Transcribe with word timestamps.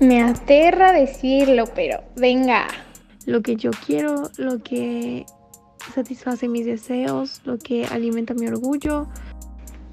Me 0.00 0.22
aterra 0.22 0.92
decirlo, 0.92 1.64
pero 1.74 2.00
venga. 2.16 2.66
Lo 3.24 3.42
que 3.42 3.56
yo 3.56 3.70
quiero, 3.86 4.30
lo 4.36 4.62
que 4.62 5.26
satisface 5.94 6.48
mis 6.48 6.66
deseos, 6.66 7.40
lo 7.44 7.58
que 7.58 7.86
alimenta 7.86 8.34
mi 8.34 8.46
orgullo. 8.46 9.06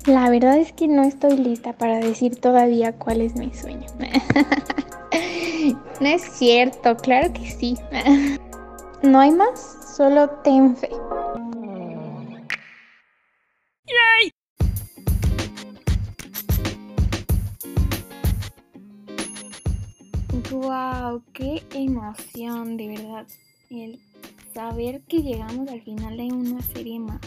La 0.06 0.30
verdad 0.30 0.58
es 0.58 0.74
que 0.74 0.88
no 0.88 1.04
estoy 1.04 1.38
lista 1.38 1.74
para 1.74 2.00
decir 2.00 2.36
todavía 2.36 2.94
cuál 2.94 3.22
es 3.22 3.36
mi 3.36 3.54
sueño. 3.54 3.88
no 6.02 6.08
es 6.08 6.22
cierto, 6.22 6.98
claro 6.98 7.32
que 7.32 7.50
sí. 7.50 7.78
no 9.04 9.20
hay 9.20 9.32
más, 9.32 9.96
solo 9.96 10.30
ten 10.44 10.76
fe. 10.76 10.90
¡Qué 21.34 21.62
emoción, 21.74 22.78
de 22.78 22.88
verdad! 22.88 23.28
El 23.70 24.00
saber 24.54 25.02
que 25.02 25.22
llegamos 25.22 25.68
al 25.70 25.82
final 25.82 26.18
de 26.18 26.24
una 26.24 26.62
serie 26.62 27.00
más. 27.00 27.22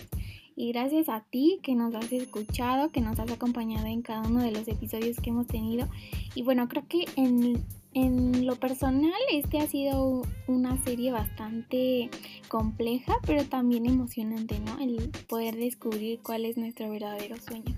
Y 0.56 0.72
gracias 0.72 1.09
a 1.10 1.20
ti 1.20 1.60
que 1.62 1.74
nos 1.74 1.95
has 1.95 2.10
escuchado, 2.10 2.90
que 2.90 3.02
nos 3.02 3.18
has 3.18 3.30
acompañado 3.30 3.86
en 3.86 4.00
cada 4.00 4.26
uno 4.26 4.42
de 4.42 4.52
los 4.52 4.66
episodios 4.66 5.18
que 5.18 5.30
hemos 5.30 5.46
tenido. 5.46 5.86
Y 6.34 6.42
bueno, 6.42 6.66
creo 6.66 6.84
que 6.88 7.04
en, 7.16 7.62
en 7.92 8.46
lo 8.46 8.56
personal 8.56 9.12
este 9.30 9.59
ha 9.59 9.66
sido 9.66 10.23
una 10.46 10.82
serie 10.82 11.12
bastante 11.12 12.09
compleja, 12.48 13.18
pero 13.26 13.45
también 13.45 13.84
emocionante, 13.84 14.59
¿no? 14.60 14.78
El 14.78 15.10
poder 15.28 15.56
descubrir 15.56 16.20
cuál 16.23 16.46
es 16.46 16.56
nuestro 16.56 16.88
verdadero 16.88 17.37
sueño. 17.37 17.76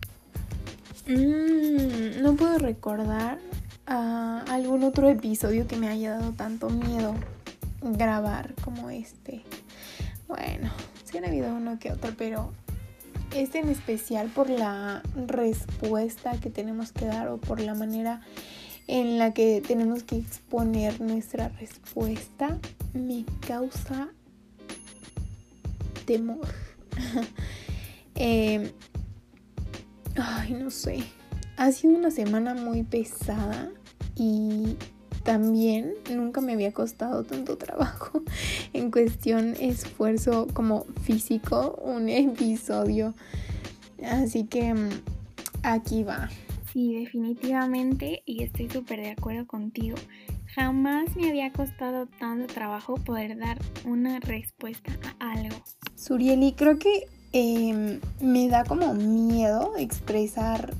Mm, 1.09 2.23
no 2.23 2.37
puedo 2.37 2.59
recordar 2.59 3.41
algún 3.89 4.85
otro 4.85 5.09
episodio 5.09 5.67
que 5.67 5.77
me 5.77 5.89
haya 5.89 6.19
dado 6.19 6.33
tanto 6.33 6.69
miedo 6.69 7.15
grabar 7.81 8.55
como 8.63 8.91
este. 8.91 9.43
Bueno, 10.27 10.71
sí 11.05 11.19
han 11.19 11.25
habido 11.25 11.55
uno 11.55 11.79
que 11.79 11.93
otro, 11.93 12.13
pero 12.17 12.53
este 13.35 13.59
en 13.59 13.69
especial 13.69 14.29
por 14.29 14.51
la 14.51 15.03
respuesta 15.27 16.39
que 16.39 16.51
tenemos 16.51 16.93
que 16.93 17.07
dar 17.07 17.29
o 17.29 17.39
por 17.39 17.61
la 17.61 17.75
manera 17.75 18.21
en 18.87 19.19
la 19.19 19.33
que 19.33 19.63
tenemos 19.67 20.03
que 20.03 20.17
exponer 20.17 21.01
nuestra 21.01 21.49
respuesta 21.49 22.59
me 22.95 23.25
causa 23.47 24.09
temor. 26.07 26.47
eh, 28.15 28.73
ay, 30.17 30.53
no 30.53 30.71
sé. 30.71 31.05
Ha 31.57 31.73
sido 31.73 31.99
una 31.99 32.11
semana 32.11 32.55
muy 32.55 32.83
pesada 32.83 33.71
y 34.19 34.77
también 35.23 35.95
nunca 36.15 36.41
me 36.41 36.55
había 36.55 36.73
costado 36.73 37.23
tanto 37.23 37.57
trabajo 37.57 38.23
en 38.73 38.91
cuestión 38.91 39.55
esfuerzo 39.61 40.47
como 40.53 40.85
físico 41.03 41.81
un 41.85 42.09
episodio. 42.09 43.15
Así 44.03 44.45
que 44.45 44.75
mm, 44.75 44.89
aquí 45.63 46.03
va. 46.03 46.29
Sí, 46.73 46.95
definitivamente 46.95 48.23
y 48.27 48.43
estoy 48.43 48.69
súper 48.69 49.01
de 49.01 49.11
acuerdo 49.11 49.47
contigo. 49.47 49.97
Jamás 50.55 51.15
me 51.17 51.29
había 51.29 51.53
costado 51.53 52.07
tanto 52.07 52.53
trabajo 52.53 52.95
poder 52.95 53.39
dar 53.39 53.59
una 53.85 54.21
respuesta 54.21 54.93
a 55.21 55.33
algo. 55.33 55.57
Surieli, 55.95 56.53
creo 56.53 56.79
que 56.79 57.07
em, 57.33 58.01
me 58.21 58.49
da 58.49 58.65
como 58.65 58.95
miedo 58.95 59.75
expresar 59.77 60.75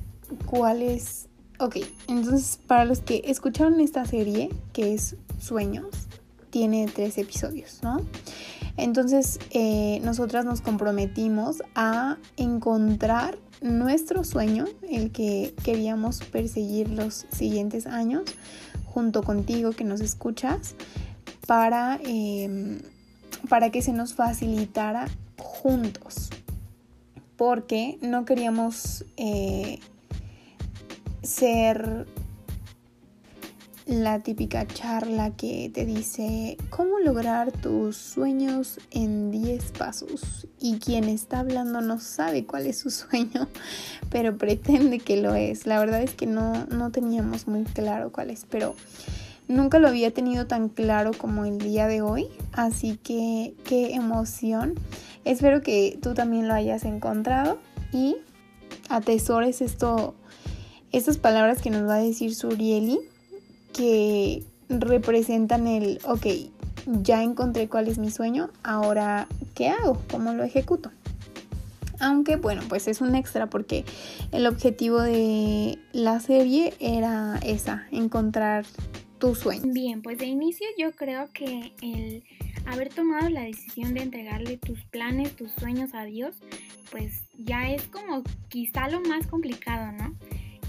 cuál 0.45 0.81
es 0.81 1.28
Ok, 1.61 1.75
entonces 2.07 2.57
para 2.67 2.85
los 2.85 3.01
que 3.01 3.21
escucharon 3.25 3.81
esta 3.81 4.05
serie, 4.05 4.49
que 4.71 4.93
es 4.93 5.17
Sueños, 5.39 5.87
tiene 6.51 6.87
tres 6.87 7.17
episodios, 7.17 7.79
¿no? 7.83 7.97
Entonces 8.77 9.39
eh, 9.51 9.99
nosotras 10.01 10.45
nos 10.45 10.61
comprometimos 10.61 11.61
a 11.75 12.17
encontrar 12.37 13.37
nuestro 13.59 14.23
sueño, 14.23 14.67
el 14.89 15.11
que 15.11 15.53
queríamos 15.61 16.19
perseguir 16.23 16.89
los 16.91 17.25
siguientes 17.29 17.87
años, 17.87 18.23
junto 18.85 19.21
contigo 19.21 19.71
que 19.71 19.83
nos 19.83 19.99
escuchas, 19.99 20.75
para, 21.45 21.99
em, 22.05 22.79
para 23.49 23.69
que 23.69 23.81
se 23.81 23.91
nos 23.91 24.13
facilitara 24.13 25.09
juntos. 25.37 26.29
Porque 27.35 27.97
no 28.01 28.23
queríamos 28.23 29.03
eh, 29.17 29.79
ser 31.29 32.07
la 33.85 34.19
típica 34.19 34.67
charla 34.67 35.31
que 35.31 35.71
te 35.73 35.85
dice 35.85 36.57
cómo 36.69 36.99
lograr 36.99 37.51
tus 37.51 37.97
sueños 37.97 38.79
en 38.91 39.31
10 39.31 39.71
pasos 39.71 40.47
y 40.59 40.79
quien 40.79 41.05
está 41.05 41.39
hablando 41.39 41.81
no 41.81 41.99
sabe 41.99 42.45
cuál 42.45 42.65
es 42.67 42.79
su 42.79 42.89
sueño, 42.91 43.47
pero 44.09 44.37
pretende 44.37 44.99
que 44.99 45.21
lo 45.21 45.35
es. 45.35 45.65
La 45.65 45.79
verdad 45.79 46.01
es 46.01 46.13
que 46.13 46.25
no, 46.25 46.65
no 46.65 46.91
teníamos 46.91 47.47
muy 47.47 47.63
claro 47.63 48.11
cuál 48.11 48.31
es, 48.31 48.45
pero 48.49 48.75
nunca 49.47 49.79
lo 49.79 49.87
había 49.87 50.11
tenido 50.11 50.47
tan 50.47 50.69
claro 50.69 51.11
como 51.15 51.45
el 51.45 51.59
día 51.59 51.87
de 51.87 52.01
hoy, 52.01 52.27
así 52.53 52.97
que 52.97 53.55
qué 53.63 53.93
emoción. 53.93 54.75
Espero 55.25 55.61
que 55.61 55.97
tú 56.01 56.13
también 56.15 56.47
lo 56.47 56.53
hayas 56.53 56.85
encontrado 56.85 57.59
y 57.91 58.17
atesores 58.89 59.61
esto 59.61 60.15
estas 60.91 61.17
palabras 61.17 61.61
que 61.61 61.69
nos 61.69 61.87
va 61.87 61.95
a 61.95 62.01
decir 62.01 62.35
Surieli, 62.35 62.99
que 63.73 64.43
representan 64.69 65.67
el, 65.67 65.99
ok, 66.03 66.25
ya 67.01 67.23
encontré 67.23 67.67
cuál 67.67 67.87
es 67.87 67.97
mi 67.97 68.11
sueño, 68.11 68.49
ahora, 68.63 69.27
¿qué 69.55 69.69
hago? 69.69 70.01
¿Cómo 70.11 70.33
lo 70.33 70.43
ejecuto? 70.43 70.91
Aunque 71.99 72.37
bueno, 72.37 72.61
pues 72.69 72.87
es 72.87 73.01
un 73.01 73.15
extra 73.15 73.47
porque 73.47 73.83
el 74.31 74.47
objetivo 74.47 75.01
de 75.01 75.77
la 75.91 76.19
serie 76.19 76.73
era 76.79 77.39
esa, 77.43 77.87
encontrar 77.91 78.65
tu 79.19 79.35
sueño. 79.35 79.63
Bien, 79.73 80.01
pues 80.01 80.17
de 80.17 80.25
inicio 80.25 80.65
yo 80.77 80.91
creo 80.93 81.29
que 81.33 81.73
el 81.81 82.23
haber 82.65 82.89
tomado 82.89 83.29
la 83.29 83.41
decisión 83.41 83.93
de 83.93 84.03
entregarle 84.03 84.57
tus 84.57 84.79
planes, 84.85 85.35
tus 85.35 85.51
sueños 85.51 85.93
a 85.93 86.03
Dios, 86.05 86.35
pues 86.89 87.23
ya 87.37 87.69
es 87.69 87.83
como 87.83 88.23
quizá 88.47 88.87
lo 88.87 89.01
más 89.01 89.27
complicado, 89.27 89.91
¿no? 89.91 90.15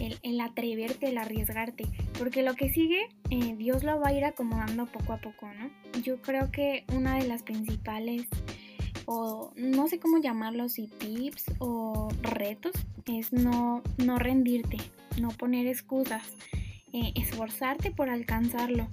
El, 0.01 0.41
atreverte, 0.41 1.09
el 1.09 1.19
arriesgarte, 1.19 1.85
porque 2.19 2.43
lo 2.43 2.55
que 2.55 2.73
sigue 2.73 3.09
eh, 3.31 3.55
Dios 3.57 3.85
lo 3.85 4.01
va 4.01 4.09
a 4.09 4.13
ir 4.13 4.25
acomodando 4.25 4.87
poco 4.87 5.13
a 5.13 5.19
poco, 5.19 5.49
¿no? 5.53 5.71
Yo 6.03 6.21
creo 6.21 6.51
que 6.51 6.85
una 6.95 7.17
de 7.17 7.29
las 7.29 7.43
principales, 7.43 8.27
o 9.07 9.53
no 9.57 9.89
sé 9.89 9.99
cómo 9.99 10.19
llamarlo, 10.19 10.69
si 10.69 10.87
tips 10.87 11.45
o 11.59 12.09
retos, 12.23 12.73
es 13.07 13.33
no, 13.33 13.83
no 13.99 14.19
rendirte, 14.19 14.79
no 15.21 15.29
poner 15.29 15.67
excusas, 15.67 16.23
eh, 16.93 17.13
esforzarte 17.15 17.91
por 17.91 18.09
alcanzarlo, 18.11 18.89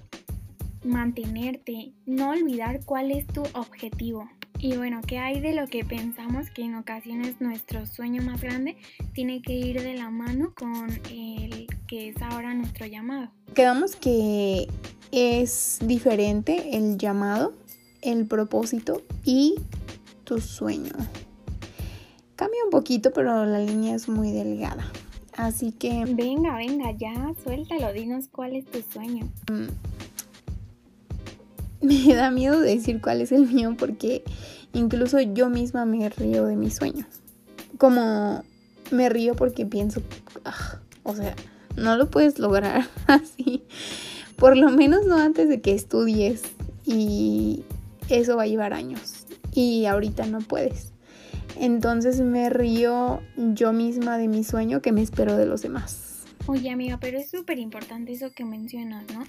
mantenerte, 0.84 1.92
no 2.06 2.32
olvidar 2.32 2.84
cuál 2.86 3.12
es 3.12 3.26
tu 3.28 3.44
objetivo, 3.54 4.30
y 4.60 4.76
bueno, 4.76 5.02
¿qué 5.06 5.20
hay 5.20 5.40
de 5.40 5.54
lo 5.54 5.68
que 5.68 5.86
pensamos 5.86 6.50
que 6.50 6.64
en 6.64 6.76
ocasiones 6.76 7.40
nuestro 7.40 7.86
sueño 7.86 8.22
más 8.24 8.42
grande 8.42 8.76
tiene 9.14 9.42
que 9.42 9.54
ir 9.54 9.82
de 9.82 9.94
la 9.94 10.10
mano 10.10 10.54
con 10.56 10.90
el 11.12 11.68
que 11.88 12.10
es 12.10 12.22
ahora 12.22 12.54
nuestro 12.54 12.86
llamado? 12.86 13.30
Quedamos 13.54 13.96
que 13.96 14.68
es 15.12 15.80
diferente 15.84 16.76
el 16.76 16.98
llamado, 16.98 17.54
el 18.02 18.26
propósito 18.26 19.04
y 19.24 19.56
tu 20.24 20.42
sueño. 20.42 20.94
Cambia 22.36 22.64
un 22.66 22.72
poquito, 22.72 23.12
pero 23.14 23.46
la 23.46 23.60
línea 23.60 23.96
es 23.96 24.10
muy 24.10 24.32
delgada. 24.32 24.92
Así 25.34 25.72
que... 25.72 26.06
Venga, 26.06 26.56
venga, 26.56 26.92
ya, 26.92 27.34
suéltalo, 27.44 27.94
dinos 27.94 28.28
cuál 28.28 28.56
es 28.56 28.66
tu 28.66 28.82
sueño. 28.82 29.30
Mm, 29.52 29.68
me 31.82 32.14
da 32.14 32.32
miedo 32.32 32.60
decir 32.60 33.02
cuál 33.02 33.22
es 33.22 33.32
el 33.32 33.48
mío 33.48 33.76
porque 33.78 34.24
incluso 34.78 35.20
yo 35.20 35.50
misma 35.50 35.86
me 35.86 36.08
río 36.10 36.46
de 36.46 36.56
mi 36.56 36.70
sueño. 36.70 37.06
Como 37.78 38.44
me 38.92 39.10
río 39.10 39.36
porque 39.36 39.66
pienso, 39.66 40.02
ah, 40.46 40.80
o 41.04 41.16
sea, 41.16 41.36
no 41.76 41.98
lo 41.98 42.10
puedes 42.10 42.40
lograr 42.40 42.88
así. 43.08 43.64
Por 44.38 44.56
lo 44.56 44.70
menos 44.70 45.06
no 45.06 45.18
antes 45.18 45.50
de 45.50 45.62
que 45.62 45.74
estudies 45.74 46.44
y 46.86 47.64
eso 48.10 48.38
va 48.38 48.44
a 48.44 48.48
llevar 48.48 48.74
años 48.74 49.26
y 49.54 49.86
ahorita 49.86 50.26
no 50.28 50.40
puedes. 50.40 50.94
Entonces 51.60 52.22
me 52.22 52.50
río 52.50 53.22
yo 53.36 53.74
misma 53.74 54.18
de 54.18 54.28
mi 54.28 54.44
sueño 54.44 54.82
que 54.82 54.92
me 54.92 55.02
espero 55.02 55.38
de 55.38 55.48
los 55.48 55.64
demás. 55.64 56.26
Oye 56.46 56.70
amiga, 56.70 56.98
pero 57.02 57.18
es 57.18 57.30
súper 57.30 57.58
importante 57.58 58.14
eso 58.14 58.32
que 58.32 58.46
mencionas, 58.46 59.06
¿no? 59.14 59.24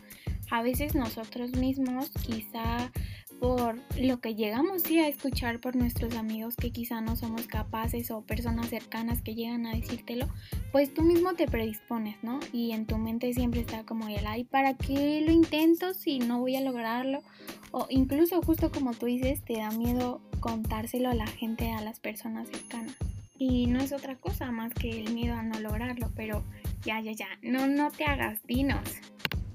a 0.50 0.62
veces 0.62 0.94
nosotros 0.94 1.52
mismos 1.52 2.10
quizá 2.22 2.90
por 3.40 3.76
lo 3.98 4.20
que 4.20 4.34
llegamos 4.34 4.82
sí 4.82 4.98
a 4.98 5.08
escuchar 5.08 5.60
por 5.60 5.76
nuestros 5.76 6.14
amigos 6.16 6.56
que 6.56 6.72
quizá 6.72 7.00
no 7.00 7.16
somos 7.16 7.46
capaces 7.46 8.10
o 8.10 8.22
personas 8.22 8.68
cercanas 8.68 9.22
que 9.22 9.34
llegan 9.34 9.66
a 9.66 9.74
decírtelo, 9.74 10.26
pues 10.72 10.92
tú 10.92 11.02
mismo 11.02 11.34
te 11.34 11.46
predispones, 11.46 12.16
¿no? 12.22 12.40
Y 12.52 12.72
en 12.72 12.86
tu 12.86 12.98
mente 12.98 13.32
siempre 13.32 13.60
está 13.60 13.84
como 13.84 14.08
el, 14.08 14.26
ay, 14.26 14.44
¿para 14.44 14.74
qué 14.74 15.20
lo 15.24 15.32
intento 15.32 15.94
si 15.94 16.18
no 16.18 16.40
voy 16.40 16.56
a 16.56 16.60
lograrlo? 16.60 17.22
O 17.70 17.86
incluso 17.90 18.42
justo 18.42 18.70
como 18.70 18.94
tú 18.94 19.06
dices, 19.06 19.44
te 19.44 19.58
da 19.58 19.70
miedo 19.70 20.20
contárselo 20.40 21.10
a 21.10 21.14
la 21.14 21.26
gente, 21.26 21.70
a 21.70 21.80
las 21.80 22.00
personas 22.00 22.48
cercanas. 22.48 22.96
Y 23.38 23.66
no 23.66 23.78
es 23.80 23.92
otra 23.92 24.16
cosa 24.16 24.50
más 24.50 24.74
que 24.74 24.90
el 24.90 25.12
miedo 25.14 25.34
a 25.34 25.42
no 25.42 25.60
lograrlo, 25.60 26.10
pero 26.16 26.42
ya, 26.82 27.00
ya, 27.00 27.12
ya, 27.12 27.28
no, 27.42 27.68
no 27.68 27.90
te 27.90 28.04
hagas, 28.04 28.44
dinos. 28.46 28.82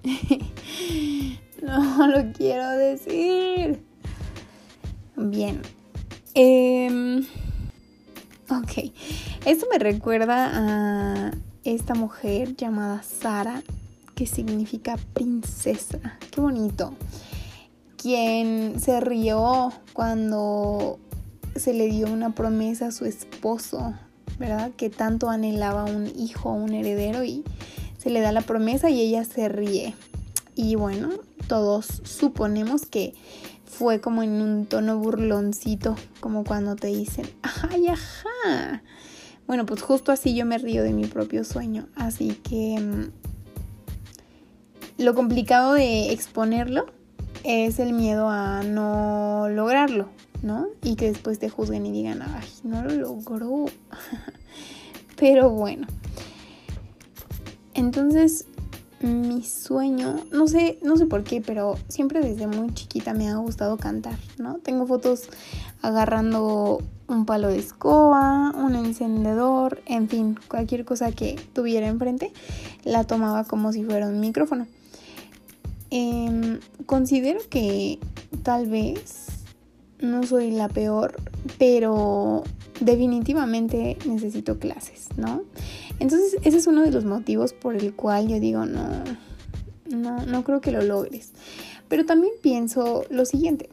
no 1.61 2.07
lo 2.07 2.31
quiero 2.33 2.69
decir. 2.71 3.83
Bien. 5.15 5.61
Em, 6.33 7.25
ok. 8.49 8.91
Esto 9.45 9.67
me 9.71 9.79
recuerda 9.79 10.51
a 10.53 11.31
esta 11.63 11.95
mujer 11.95 12.55
llamada 12.55 13.03
Sara, 13.03 13.61
que 14.15 14.25
significa 14.25 14.97
princesa. 15.13 15.99
Qué 16.31 16.41
bonito. 16.41 16.93
Quien 17.97 18.79
se 18.79 18.99
rió 18.99 19.71
cuando 19.93 20.99
se 21.55 21.73
le 21.73 21.87
dio 21.87 22.07
una 22.07 22.35
promesa 22.35 22.87
a 22.87 22.91
su 22.91 23.05
esposo, 23.05 23.93
¿verdad? 24.39 24.71
Que 24.75 24.89
tanto 24.89 25.29
anhelaba 25.29 25.85
un 25.85 26.11
hijo, 26.17 26.51
un 26.51 26.73
heredero 26.73 27.23
y 27.23 27.43
se 28.03 28.09
le 28.09 28.19
da 28.19 28.33
la 28.33 28.41
promesa 28.41 28.89
y 28.89 28.99
ella 28.99 29.23
se 29.23 29.47
ríe. 29.47 29.95
Y 30.55 30.75
bueno, 30.75 31.09
todos 31.47 32.01
suponemos 32.03 32.85
que 32.85 33.13
fue 33.63 34.01
como 34.01 34.23
en 34.23 34.41
un 34.41 34.65
tono 34.65 34.97
burloncito, 34.97 35.95
como 36.19 36.43
cuando 36.43 36.75
te 36.75 36.87
dicen, 36.87 37.29
¡ay, 37.71 37.87
ajá! 37.87 38.83
Bueno, 39.47 39.65
pues 39.65 39.81
justo 39.81 40.11
así 40.11 40.35
yo 40.35 40.45
me 40.45 40.57
río 40.57 40.83
de 40.83 40.91
mi 40.91 41.05
propio 41.05 41.45
sueño. 41.45 41.87
Así 41.95 42.37
que 42.43 42.77
mm, 42.77 43.11
lo 45.01 45.15
complicado 45.15 45.71
de 45.73 46.11
exponerlo 46.11 46.87
es 47.45 47.79
el 47.79 47.93
miedo 47.93 48.27
a 48.27 48.63
no 48.63 49.47
lograrlo, 49.47 50.09
¿no? 50.41 50.67
Y 50.81 50.95
que 50.95 51.05
después 51.05 51.39
te 51.39 51.47
juzguen 51.49 51.85
y 51.85 51.93
digan, 51.93 52.21
ay, 52.21 52.49
no 52.63 52.83
lo 52.83 52.91
logró. 52.95 53.65
Pero 55.15 55.49
bueno, 55.51 55.87
entonces, 57.73 58.45
mi 59.01 59.43
sueño, 59.43 60.15
no 60.31 60.47
sé, 60.47 60.79
no 60.81 60.95
sé 60.97 61.05
por 61.05 61.23
qué, 61.23 61.41
pero 61.41 61.75
siempre 61.89 62.21
desde 62.21 62.47
muy 62.47 62.73
chiquita 62.73 63.13
me 63.13 63.29
ha 63.29 63.35
gustado 63.35 63.77
cantar, 63.77 64.17
¿no? 64.37 64.59
Tengo 64.59 64.85
fotos 64.85 65.23
agarrando 65.81 66.81
un 67.07 67.25
palo 67.25 67.49
de 67.49 67.59
escoba, 67.59 68.51
un 68.51 68.75
encendedor, 68.75 69.81
en 69.85 70.07
fin, 70.07 70.39
cualquier 70.47 70.85
cosa 70.85 71.11
que 71.11 71.35
tuviera 71.53 71.87
enfrente, 71.87 72.31
la 72.83 73.03
tomaba 73.03 73.43
como 73.43 73.73
si 73.73 73.83
fuera 73.83 74.07
un 74.07 74.19
micrófono. 74.19 74.67
Em, 75.89 76.59
considero 76.85 77.39
que 77.49 77.99
tal 78.41 78.67
vez 78.67 79.27
no 79.99 80.23
soy 80.23 80.51
la 80.51 80.69
peor, 80.69 81.17
pero 81.59 82.43
definitivamente 82.79 83.97
necesito 84.05 84.59
clases, 84.59 85.07
¿no? 85.17 85.43
Entonces 85.99 86.37
ese 86.43 86.57
es 86.57 86.67
uno 86.67 86.81
de 86.81 86.91
los 86.91 87.05
motivos 87.05 87.53
por 87.53 87.75
el 87.75 87.93
cual 87.93 88.27
yo 88.27 88.39
digo, 88.39 88.65
no, 88.65 89.03
no, 89.89 90.25
no 90.25 90.43
creo 90.43 90.61
que 90.61 90.71
lo 90.71 90.81
logres. 90.81 91.31
Pero 91.87 92.05
también 92.05 92.33
pienso 92.41 93.03
lo 93.09 93.25
siguiente, 93.25 93.69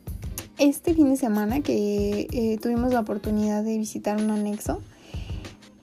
este 0.58 0.94
fin 0.94 1.08
de 1.08 1.17
semana 1.17 1.61
que 1.61 2.29
eh, 2.31 2.58
tuvimos 2.61 2.93
la 2.93 3.00
oportunidad 3.00 3.64
de 3.64 3.79
visitar 3.79 4.23
un 4.23 4.31
anexo, 4.31 4.81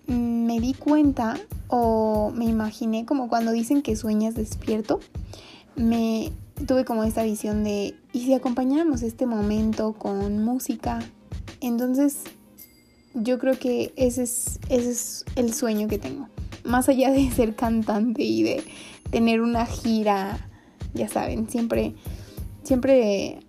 me 0.06 0.60
di 0.60 0.74
cuenta 0.74 1.38
o 1.68 2.32
me 2.34 2.46
imaginé 2.46 3.06
como 3.06 3.28
cuando 3.28 3.52
dicen 3.52 3.82
que 3.82 3.96
sueñas 3.96 4.36
despierto, 4.36 5.00
me 5.76 6.32
tuve 6.68 6.86
como 6.86 7.04
esta 7.04 7.24
visión 7.24 7.64
de, 7.64 7.96
¿y 8.14 8.26
si 8.26 8.34
acompañáramos 8.34 9.02
este 9.02 9.26
momento 9.26 9.94
con 9.94 10.44
música? 10.44 11.00
Entonces 11.60 12.22
yo 13.22 13.40
creo 13.40 13.58
que 13.58 13.94
ese 13.96 14.24
es, 14.24 14.60
ese 14.70 14.92
es 14.92 15.26
el 15.36 15.54
sueño 15.54 15.88
que 15.88 15.98
tengo. 15.98 16.28
Más 16.64 16.90
allá 16.90 17.12
de 17.12 17.30
ser 17.32 17.56
cantante 17.56 18.24
y 18.24 18.44
de 18.44 18.64
tener 19.10 19.42
una 19.42 19.66
gira, 19.66 20.50
ya 20.94 21.08
saben, 21.08 21.50
siempre, 21.50 21.94
siempre 22.64 23.40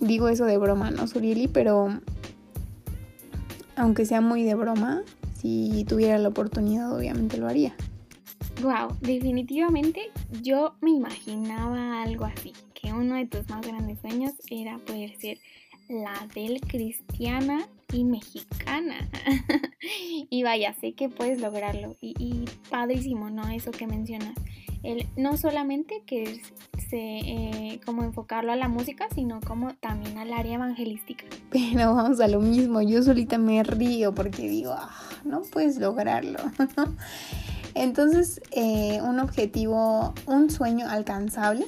digo 0.00 0.28
eso 0.28 0.44
de 0.44 0.58
broma, 0.58 0.90
¿no, 0.90 1.06
Surieli? 1.06 1.48
Pero 1.48 2.00
aunque 3.76 4.06
sea 4.06 4.20
muy 4.20 4.42
de 4.42 4.54
broma, 4.54 5.02
si 5.36 5.84
tuviera 5.88 6.18
la 6.18 6.28
oportunidad, 6.28 6.96
obviamente 6.96 7.38
lo 7.38 7.48
haría. 7.48 7.74
Wow, 8.62 8.96
definitivamente 9.00 10.00
yo 10.42 10.74
me 10.80 10.90
imaginaba 10.90 12.02
algo 12.02 12.24
así, 12.24 12.52
que 12.72 12.92
uno 12.92 13.16
de 13.16 13.26
tus 13.26 13.48
más 13.48 13.66
grandes 13.66 13.98
sueños 14.00 14.32
era 14.48 14.78
poder 14.78 15.16
ser 15.16 15.38
la 15.88 16.26
del 16.34 16.60
cristiana 16.60 17.66
y 17.94 18.04
mexicana. 18.04 19.08
y 20.30 20.42
vaya, 20.42 20.74
sé 20.80 20.92
que 20.92 21.08
puedes 21.08 21.40
lograrlo. 21.40 21.96
Y, 22.00 22.44
padrísimo, 22.68 23.30
¿no? 23.30 23.48
Eso 23.48 23.70
que 23.70 23.86
mencionas. 23.86 24.34
El, 24.82 25.06
no 25.16 25.36
solamente 25.36 26.02
que 26.04 26.42
se, 26.90 26.98
eh, 26.98 27.80
como 27.86 28.02
enfocarlo 28.02 28.52
a 28.52 28.56
la 28.56 28.68
música, 28.68 29.06
sino 29.14 29.40
como 29.40 29.74
también 29.74 30.18
al 30.18 30.32
área 30.32 30.56
evangelística. 30.56 31.24
Pero 31.50 31.94
vamos 31.94 32.20
a 32.20 32.28
lo 32.28 32.40
mismo, 32.40 32.82
yo 32.82 33.02
solita 33.02 33.38
me 33.38 33.62
río 33.62 34.14
porque 34.14 34.48
digo, 34.48 34.74
ah, 34.76 34.90
no 35.24 35.42
puedes 35.42 35.78
lograrlo. 35.78 36.38
Entonces, 37.74 38.40
eh, 38.52 39.00
un 39.02 39.20
objetivo, 39.20 40.14
un 40.26 40.50
sueño 40.50 40.88
alcanzable 40.88 41.66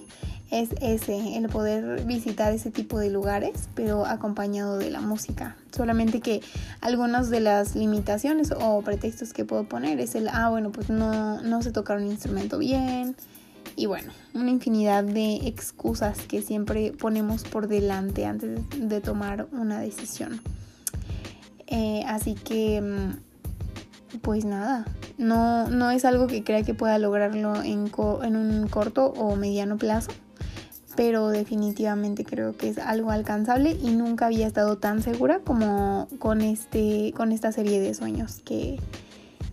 es 0.51 0.71
ese, 0.81 1.37
el 1.37 1.49
poder 1.49 2.05
visitar 2.05 2.53
ese 2.53 2.71
tipo 2.71 2.99
de 2.99 3.11
lugares, 3.11 3.69
pero 3.75 4.07
acompañado 4.07 4.79
de 4.79 4.91
la 4.91 5.01
música. 5.01 5.57
Solamente 5.75 6.21
que 6.21 6.41
algunas 6.81 7.31
de 7.31 7.41
las 7.41 7.75
limitaciones 7.75 8.53
o 8.57 8.81
pretextos 8.83 9.33
que 9.33 9.45
puedo 9.45 9.65
poner 9.65 9.99
es 10.01 10.15
el, 10.15 10.29
ah, 10.29 10.49
bueno, 10.49 10.71
pues 10.71 10.89
no, 10.89 11.43
no 11.43 11.63
sé 11.63 11.73
tocar 11.73 11.99
un 11.99 12.07
instrumento 12.07 12.59
bien. 12.59 13.17
Y 13.75 13.87
bueno, 13.87 14.13
una 14.33 14.51
infinidad 14.51 15.05
de 15.05 15.35
excusas 15.49 16.21
que 16.23 16.41
siempre 16.41 16.93
ponemos 16.93 17.43
por 17.43 17.67
delante 17.67 18.25
antes 18.25 18.61
de 18.79 19.01
tomar 19.01 19.49
una 19.53 19.81
decisión. 19.81 20.41
Eh, 21.67 22.05
así 22.07 22.35
que, 22.35 22.81
mm, 22.81 24.19
pues 24.23 24.45
nada, 24.45 24.87
no, 25.19 25.69
no 25.69 25.91
es 25.91 26.05
algo 26.05 26.29
que 26.29 26.45
crea 26.45 26.63
que 26.63 26.73
pueda 26.73 26.97
lograrlo 26.99 27.63
en, 27.63 27.91
en 28.23 28.37
un 28.37 28.69
corto 28.69 29.07
o 29.09 29.35
mediano 29.35 29.77
plazo 29.77 30.13
pero 30.97 31.29
definitivamente 31.29 32.25
creo 32.25 32.57
que 32.57 32.71
es 32.71 32.79
algo 32.79 33.11
alcanzable 33.11 33.77
y 33.83 33.91
nunca 33.91 34.27
había 34.27 34.47
estado 34.47 34.79
tan 34.79 35.03
segura 35.03 35.41
como 35.41 36.09
con, 36.19 36.41
este, 36.41 37.13
con 37.17 37.33
esta 37.33 37.53
serie 37.53 37.81
de 37.81 37.95
sueños 37.95 38.41
que, 38.45 38.79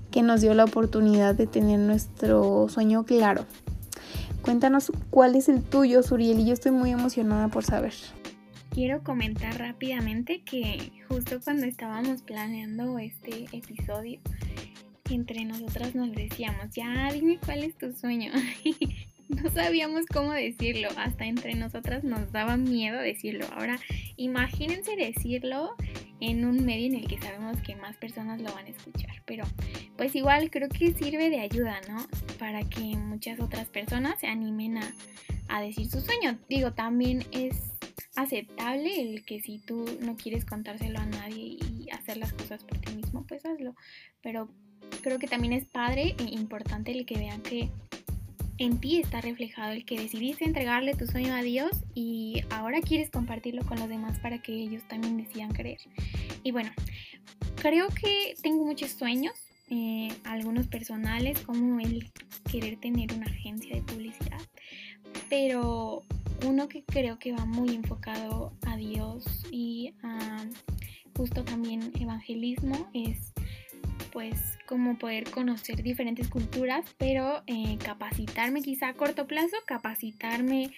que 0.09 0.21
nos 0.21 0.41
dio 0.41 0.53
la 0.53 0.63
oportunidad 0.63 1.35
de 1.35 1.47
tener 1.47 1.79
nuestro 1.79 2.67
sueño 2.69 3.03
claro. 3.03 3.45
Cuéntanos 4.41 4.91
cuál 5.09 5.35
es 5.35 5.47
el 5.49 5.61
tuyo, 5.61 6.03
Suriel, 6.03 6.39
y 6.39 6.45
yo 6.45 6.53
estoy 6.53 6.71
muy 6.71 6.91
emocionada 6.91 7.47
por 7.47 7.63
saber. 7.63 7.93
Quiero 8.71 9.03
comentar 9.03 9.57
rápidamente 9.57 10.41
que 10.43 10.91
justo 11.07 11.39
cuando 11.43 11.65
estábamos 11.65 12.23
planeando 12.23 12.97
este 12.99 13.45
episodio, 13.51 14.19
entre 15.09 15.45
nosotras 15.45 15.93
nos 15.95 16.11
decíamos, 16.11 16.73
ya 16.73 17.11
dime 17.13 17.39
cuál 17.45 17.63
es 17.63 17.77
tu 17.77 17.91
sueño. 17.93 18.31
no 19.29 19.49
sabíamos 19.51 20.05
cómo 20.05 20.31
decirlo, 20.31 20.89
hasta 20.97 21.25
entre 21.25 21.55
nosotras 21.55 22.03
nos 22.03 22.31
daba 22.31 22.57
miedo 22.57 22.99
decirlo. 22.99 23.45
Ahora, 23.53 23.79
imagínense 24.17 24.95
decirlo 24.95 25.75
en 26.19 26.45
un 26.45 26.65
medio 26.65 26.87
en 26.87 26.95
el 26.95 27.07
que 27.07 27.19
sabemos 27.19 27.61
que 27.61 27.75
más 27.75 27.97
personas 27.97 28.41
lo 28.41 28.53
van 28.53 28.65
a 28.65 28.69
escuchar, 28.69 29.21
pero 29.25 29.43
pues 29.97 30.15
igual 30.15 30.49
creo 30.51 30.69
que 30.69 30.93
sirve 30.93 31.29
de 31.29 31.39
ayuda, 31.39 31.81
¿no? 31.89 32.05
Para 32.39 32.63
que 32.63 32.81
muchas 32.97 33.39
otras 33.39 33.67
personas 33.67 34.19
se 34.19 34.27
animen 34.27 34.77
a, 34.77 34.93
a 35.49 35.61
decir 35.61 35.89
su 35.89 36.01
sueño. 36.01 36.39
Digo, 36.47 36.73
también 36.73 37.25
es 37.31 37.73
aceptable 38.15 39.01
el 39.01 39.25
que 39.25 39.41
si 39.41 39.59
tú 39.59 39.85
no 40.01 40.15
quieres 40.15 40.45
contárselo 40.45 40.99
a 40.99 41.05
nadie 41.05 41.57
y 41.59 41.87
hacer 41.91 42.17
las 42.17 42.33
cosas 42.33 42.63
por 42.63 42.77
ti 42.79 42.93
mismo, 42.93 43.25
pues 43.27 43.45
hazlo. 43.45 43.75
Pero 44.21 44.49
creo 45.01 45.19
que 45.19 45.27
también 45.27 45.53
es 45.53 45.65
padre 45.65 46.15
e 46.19 46.23
importante 46.23 46.91
el 46.91 47.05
que 47.05 47.17
vean 47.17 47.41
que 47.41 47.69
en 48.63 48.79
ti 48.79 49.01
está 49.01 49.19
reflejado 49.19 49.73
el 49.73 49.83
que 49.83 49.99
decidiste 49.99 50.45
entregarle 50.45 50.95
tu 50.95 51.05
sueño 51.05 51.33
a 51.33 51.41
Dios 51.41 51.71
y 51.93 52.43
ahora 52.49 52.79
quieres 52.79 53.09
compartirlo 53.09 53.65
con 53.65 53.77
los 53.77 53.89
demás 53.89 54.19
para 54.19 54.41
que 54.41 54.53
ellos 54.53 54.83
también 54.87 55.17
decidan 55.17 55.51
creer. 55.51 55.79
Y 56.43 56.51
bueno, 56.51 56.71
creo 57.61 57.89
que 57.89 58.35
tengo 58.41 58.63
muchos 58.65 58.91
sueños, 58.91 59.33
eh, 59.69 60.13
algunos 60.23 60.67
personales 60.67 61.41
como 61.41 61.81
el 61.81 62.09
querer 62.49 62.77
tener 62.79 63.13
una 63.13 63.25
agencia 63.25 63.75
de 63.75 63.81
publicidad, 63.81 64.39
pero 65.29 66.03
uno 66.45 66.69
que 66.69 66.83
creo 66.83 67.19
que 67.19 67.33
va 67.33 67.45
muy 67.45 67.75
enfocado 67.75 68.53
a 68.65 68.77
Dios 68.77 69.25
y 69.51 69.93
justo 71.17 71.43
también 71.43 71.91
evangelismo 71.99 72.89
es 72.93 73.32
pues 74.11 74.39
como 74.67 74.97
poder 74.97 75.29
conocer 75.29 75.81
diferentes 75.83 76.29
culturas, 76.29 76.85
pero 76.97 77.43
eh, 77.47 77.77
capacitarme 77.83 78.61
quizá 78.61 78.89
a 78.89 78.93
corto 78.93 79.27
plazo, 79.27 79.55
capacitarme 79.65 80.71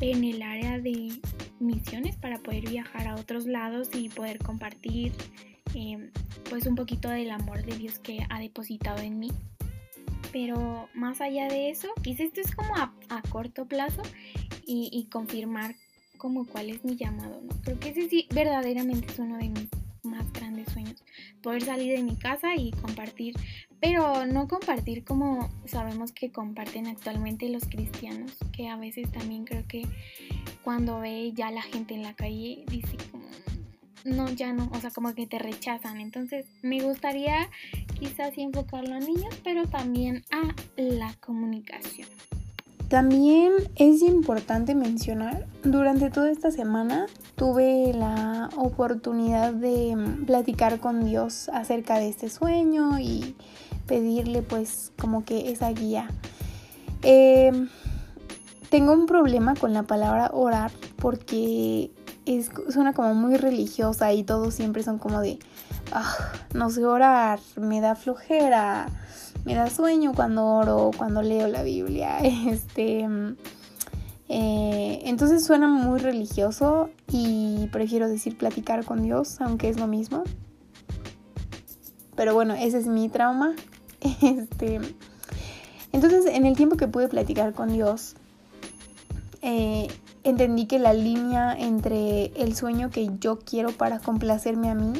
en 0.00 0.24
el 0.24 0.42
área 0.42 0.78
de 0.78 1.20
misiones 1.58 2.16
para 2.16 2.38
poder 2.38 2.68
viajar 2.68 3.08
a 3.08 3.16
otros 3.16 3.46
lados 3.46 3.88
y 3.94 4.08
poder 4.08 4.38
compartir 4.38 5.12
eh, 5.74 6.10
pues 6.48 6.66
un 6.66 6.76
poquito 6.76 7.08
del 7.08 7.30
amor 7.30 7.64
de 7.64 7.76
Dios 7.76 7.98
que 7.98 8.24
ha 8.28 8.38
depositado 8.38 8.98
en 9.00 9.18
mí. 9.18 9.30
Pero 10.30 10.88
más 10.94 11.20
allá 11.20 11.48
de 11.48 11.70
eso, 11.70 11.88
quizá 12.02 12.22
esto 12.22 12.40
es 12.40 12.54
como 12.54 12.76
a, 12.76 12.92
corto 13.30 13.66
plazo 13.66 14.02
y, 14.66 14.90
y, 14.92 15.08
confirmar 15.10 15.74
como 16.18 16.46
cuál 16.46 16.68
es 16.68 16.84
mi 16.84 16.96
llamado, 16.96 17.40
¿no? 17.40 17.54
Creo 17.62 17.80
que 17.80 17.90
ese 17.90 18.08
sí 18.08 18.26
verdaderamente 18.34 19.06
es 19.10 19.18
uno 19.18 19.38
de 19.38 19.48
mis 19.48 19.68
más 20.08 20.32
grandes 20.32 20.72
sueños. 20.72 21.04
Poder 21.42 21.62
salir 21.62 21.96
de 21.96 22.02
mi 22.02 22.16
casa 22.16 22.56
y 22.56 22.72
compartir, 22.72 23.34
pero 23.80 24.26
no 24.26 24.48
compartir 24.48 25.04
como 25.04 25.48
sabemos 25.66 26.12
que 26.12 26.30
comparten 26.32 26.86
actualmente 26.86 27.48
los 27.48 27.64
cristianos, 27.64 28.36
que 28.52 28.68
a 28.68 28.76
veces 28.76 29.10
también 29.12 29.44
creo 29.44 29.66
que 29.68 29.86
cuando 30.64 31.00
ve 31.00 31.32
ya 31.32 31.50
la 31.50 31.62
gente 31.62 31.94
en 31.94 32.02
la 32.02 32.14
calle 32.14 32.64
dice 32.68 32.96
como, 33.10 33.24
no, 34.04 34.28
ya 34.30 34.52
no, 34.52 34.70
o 34.72 34.80
sea, 34.80 34.90
como 34.90 35.14
que 35.14 35.26
te 35.26 35.38
rechazan. 35.38 36.00
Entonces 36.00 36.46
me 36.62 36.82
gustaría 36.82 37.48
quizás 37.98 38.36
enfocarlo 38.36 38.94
a 38.94 39.00
niños, 39.00 39.34
pero 39.44 39.66
también 39.66 40.24
a 40.30 40.54
la 40.76 41.14
comunicación. 41.20 42.08
También 42.88 43.52
es 43.76 44.00
importante 44.00 44.74
mencionar, 44.74 45.46
durante 45.62 46.08
toda 46.08 46.30
esta 46.30 46.50
semana 46.50 47.06
tuve 47.34 47.92
la 47.92 48.48
oportunidad 48.56 49.52
de 49.52 49.94
mm, 49.94 50.24
platicar 50.24 50.80
con 50.80 51.04
Dios 51.04 51.50
acerca 51.52 51.98
de 51.98 52.08
este 52.08 52.30
sueño 52.30 52.98
y 52.98 53.36
pedirle 53.86 54.40
pues 54.40 54.92
como 54.98 55.22
que 55.26 55.52
esa 55.52 55.70
guía. 55.70 56.08
Em, 57.02 57.68
tengo 58.70 58.94
un 58.94 59.04
problema 59.04 59.54
con 59.54 59.74
la 59.74 59.82
palabra 59.82 60.30
orar 60.32 60.70
porque 60.96 61.90
es, 62.24 62.50
suena 62.70 62.94
como 62.94 63.12
muy 63.12 63.36
religiosa 63.36 64.14
y 64.14 64.24
todos 64.24 64.54
siempre 64.54 64.82
son 64.82 64.98
como 64.98 65.20
de, 65.20 65.38
ah, 65.92 66.16
no 66.54 66.70
sé 66.70 66.86
orar, 66.86 67.38
me 67.56 67.82
da 67.82 67.94
flojera 67.96 68.88
me 69.48 69.54
da 69.54 69.70
sueño 69.70 70.12
cuando 70.14 70.44
oro, 70.44 70.90
cuando 70.94 71.22
leo 71.22 71.48
la 71.48 71.62
Biblia. 71.62 72.18
Este, 72.22 73.08
eh, 74.28 75.00
entonces 75.04 75.42
suena 75.42 75.68
muy 75.68 76.00
religioso 76.00 76.90
y 77.10 77.66
prefiero 77.72 78.10
decir 78.10 78.36
platicar 78.36 78.84
con 78.84 79.02
Dios, 79.02 79.40
aunque 79.40 79.70
es 79.70 79.80
lo 79.80 79.86
mismo. 79.86 80.22
Pero 82.14 82.34
bueno, 82.34 82.52
ese 82.52 82.78
es 82.78 82.86
mi 82.86 83.08
trauma. 83.08 83.54
Este, 84.20 84.80
entonces, 85.92 86.26
en 86.26 86.44
el 86.44 86.54
tiempo 86.54 86.76
que 86.76 86.86
pude 86.86 87.08
platicar 87.08 87.54
con 87.54 87.72
Dios, 87.72 88.16
eh, 89.40 89.88
entendí 90.24 90.66
que 90.66 90.78
la 90.78 90.92
línea 90.92 91.56
entre 91.58 92.26
el 92.36 92.54
sueño 92.54 92.90
que 92.90 93.08
yo 93.18 93.38
quiero 93.38 93.70
para 93.72 93.98
complacerme 93.98 94.68
a 94.68 94.74
mí 94.74 94.92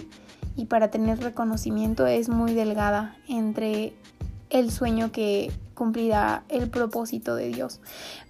y 0.57 0.65
para 0.65 0.91
tener 0.91 1.21
reconocimiento 1.21 2.07
es 2.07 2.31
muy 2.31 2.55
delgada 2.55 3.15
entre 3.29 3.93
el 4.51 4.71
sueño 4.71 5.13
que 5.13 5.53
cumplirá 5.75 6.43
el 6.49 6.69
propósito 6.71 7.37
de 7.37 7.49
Dios. 7.49 7.81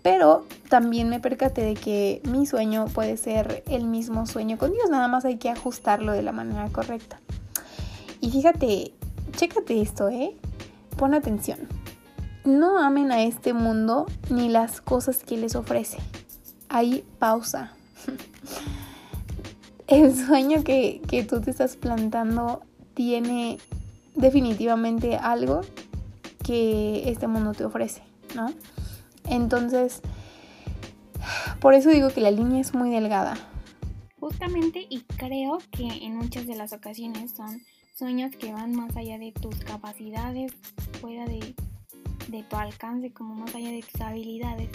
Pero 0.02 0.44
también 0.68 1.08
me 1.08 1.18
percaté 1.18 1.62
de 1.62 1.74
que 1.74 2.20
mi 2.24 2.46
sueño 2.46 2.86
puede 2.86 3.16
ser 3.16 3.64
el 3.66 3.84
mismo 3.84 4.26
sueño 4.26 4.58
con 4.58 4.72
Dios, 4.72 4.90
nada 4.90 5.08
más 5.08 5.24
hay 5.24 5.38
que 5.38 5.48
ajustarlo 5.48 6.12
de 6.12 6.22
la 6.22 6.32
manera 6.32 6.68
correcta. 6.68 7.20
Y 8.20 8.30
fíjate, 8.30 8.92
chécate 9.32 9.80
esto, 9.80 10.08
¿eh? 10.08 10.36
Pon 10.96 11.14
atención. 11.14 11.58
No 12.44 12.78
amen 12.78 13.12
a 13.12 13.22
este 13.22 13.52
mundo 13.52 14.06
ni 14.30 14.48
las 14.48 14.80
cosas 14.80 15.24
que 15.24 15.36
les 15.36 15.54
ofrece. 15.54 15.98
Ahí 16.68 17.04
pausa. 17.18 17.72
El 19.86 20.14
sueño 20.14 20.64
que, 20.64 21.00
que 21.08 21.24
tú 21.24 21.40
te 21.40 21.50
estás 21.50 21.76
plantando 21.76 22.62
tiene 22.94 23.58
definitivamente 24.14 25.16
algo 25.16 25.62
que 26.48 27.10
este 27.10 27.26
mundo 27.26 27.52
te 27.52 27.66
ofrece, 27.66 28.00
¿no? 28.34 28.46
Entonces, 29.28 30.00
por 31.60 31.74
eso 31.74 31.90
digo 31.90 32.08
que 32.08 32.22
la 32.22 32.30
línea 32.30 32.62
es 32.62 32.72
muy 32.72 32.88
delgada. 32.88 33.36
Justamente 34.18 34.86
y 34.88 35.02
creo 35.18 35.58
que 35.70 35.86
en 35.86 36.16
muchas 36.16 36.46
de 36.46 36.56
las 36.56 36.72
ocasiones 36.72 37.32
son 37.32 37.60
sueños 37.94 38.34
que 38.34 38.50
van 38.50 38.74
más 38.74 38.96
allá 38.96 39.18
de 39.18 39.30
tus 39.32 39.56
capacidades, 39.56 40.54
fuera 41.02 41.26
de, 41.26 41.54
de 42.28 42.42
tu 42.44 42.56
alcance, 42.56 43.12
como 43.12 43.34
más 43.34 43.54
allá 43.54 43.70
de 43.70 43.82
tus 43.82 44.00
habilidades. 44.00 44.70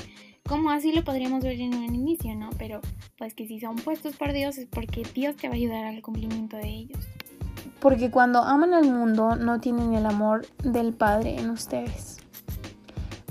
Como 0.47 0.69
así 0.69 0.91
lo 0.91 1.03
podríamos 1.03 1.43
ver 1.43 1.59
en 1.59 1.73
un 1.73 1.95
inicio, 1.95 2.35
¿no? 2.35 2.51
Pero 2.59 2.81
pues 3.17 3.33
que 3.33 3.47
si 3.47 3.59
son 3.59 3.77
puestos 3.77 4.15
por 4.15 4.31
Dios 4.31 4.59
es 4.59 4.67
porque 4.67 5.07
Dios 5.15 5.35
te 5.37 5.47
va 5.47 5.55
a 5.55 5.57
ayudar 5.57 5.85
al 5.85 6.03
cumplimiento 6.03 6.55
de 6.55 6.69
ellos 6.69 6.99
porque 7.83 8.09
cuando 8.09 8.39
aman 8.43 8.73
al 8.73 8.89
mundo 8.89 9.35
no 9.35 9.59
tienen 9.59 9.93
el 9.93 10.05
amor 10.05 10.47
del 10.63 10.93
Padre 10.93 11.37
en 11.37 11.49
ustedes. 11.49 12.15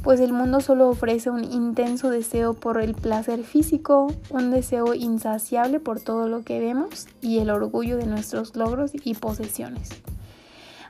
Pues 0.02 0.20
el 0.20 0.34
mundo 0.34 0.60
solo 0.60 0.90
ofrece 0.90 1.30
un 1.30 1.42
intenso 1.42 2.10
deseo 2.10 2.52
por 2.52 2.78
el 2.78 2.92
placer 2.92 3.44
físico, 3.44 4.08
un 4.28 4.50
deseo 4.50 4.92
insaciable 4.92 5.80
por 5.80 6.02
todo 6.02 6.28
lo 6.28 6.42
que 6.42 6.60
vemos 6.60 7.06
y 7.22 7.38
el 7.38 7.48
orgullo 7.48 7.96
de 7.96 8.04
nuestros 8.04 8.54
logros 8.54 8.90
y 8.92 9.14
posesiones. 9.14 9.88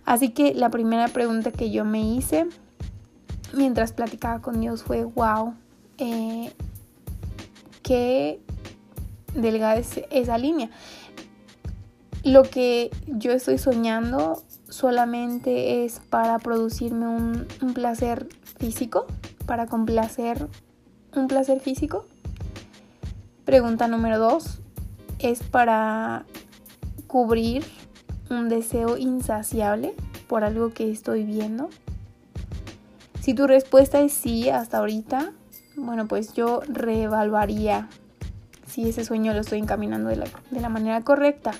Así 0.04 0.31
que 0.31 0.54
la 0.54 0.71
primera 0.71 1.07
pregunta 1.07 1.52
que 1.52 1.71
yo 1.71 1.85
me 1.85 2.00
hice 2.00 2.49
mientras 3.52 3.92
platicaba 3.92 4.42
con 4.42 4.61
Dios 4.61 4.83
fue, 4.83 5.04
wow, 5.04 5.54
eh, 5.99 6.52
qué 7.85 8.40
delgada 9.37 9.76
es 9.76 10.00
esa 10.11 10.37
línea 10.37 10.69
lo 12.24 12.44
que 12.44 12.90
yo 13.06 13.32
estoy 13.32 13.58
soñando 13.58 14.42
solamente 14.68 15.84
es 15.84 16.00
para 16.10 16.38
producirme 16.38 17.08
un, 17.08 17.46
placer 17.74 18.28
físico, 18.58 19.06
para 19.46 19.66
complacer 19.66 20.48
un 21.14 21.26
placer 21.26 21.60
físico. 21.60 22.06
Pregunta 23.44 23.88
número 23.88 24.18
dos, 24.18 24.60
es 25.18 25.42
para 25.42 26.24
cubrir 27.06 27.64
un 28.30 28.48
deseo 28.48 28.96
insaciable 28.96 29.94
por 30.28 30.44
algo 30.44 30.70
que 30.70 30.90
estoy 30.90 31.24
viendo. 31.24 31.70
Si 33.20 33.34
tu 33.34 33.46
respuesta 33.46 34.00
es 34.00 34.12
sí 34.12 34.48
hasta 34.48 34.78
ahorita, 34.78 35.32
bueno, 35.76 36.06
pues 36.06 36.34
yo 36.34 36.60
reevaluaría 36.68 37.88
si 38.66 38.88
ese 38.88 39.04
sueño 39.04 39.34
lo 39.34 39.40
estoy 39.40 39.58
encaminando 39.58 40.08
de 40.08 40.16
la, 40.16 40.26
de 40.50 40.60
la 40.60 40.68
manera 40.68 41.02
correcta. 41.02 41.52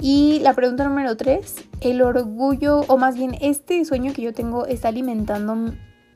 Y 0.00 0.40
la 0.40 0.54
pregunta 0.54 0.84
número 0.84 1.16
tres, 1.16 1.64
el 1.80 2.02
orgullo, 2.02 2.80
o 2.88 2.98
más 2.98 3.16
bien 3.16 3.36
este 3.40 3.84
sueño 3.84 4.12
que 4.12 4.22
yo 4.22 4.34
tengo 4.34 4.66
está 4.66 4.88
alimentando 4.88 5.72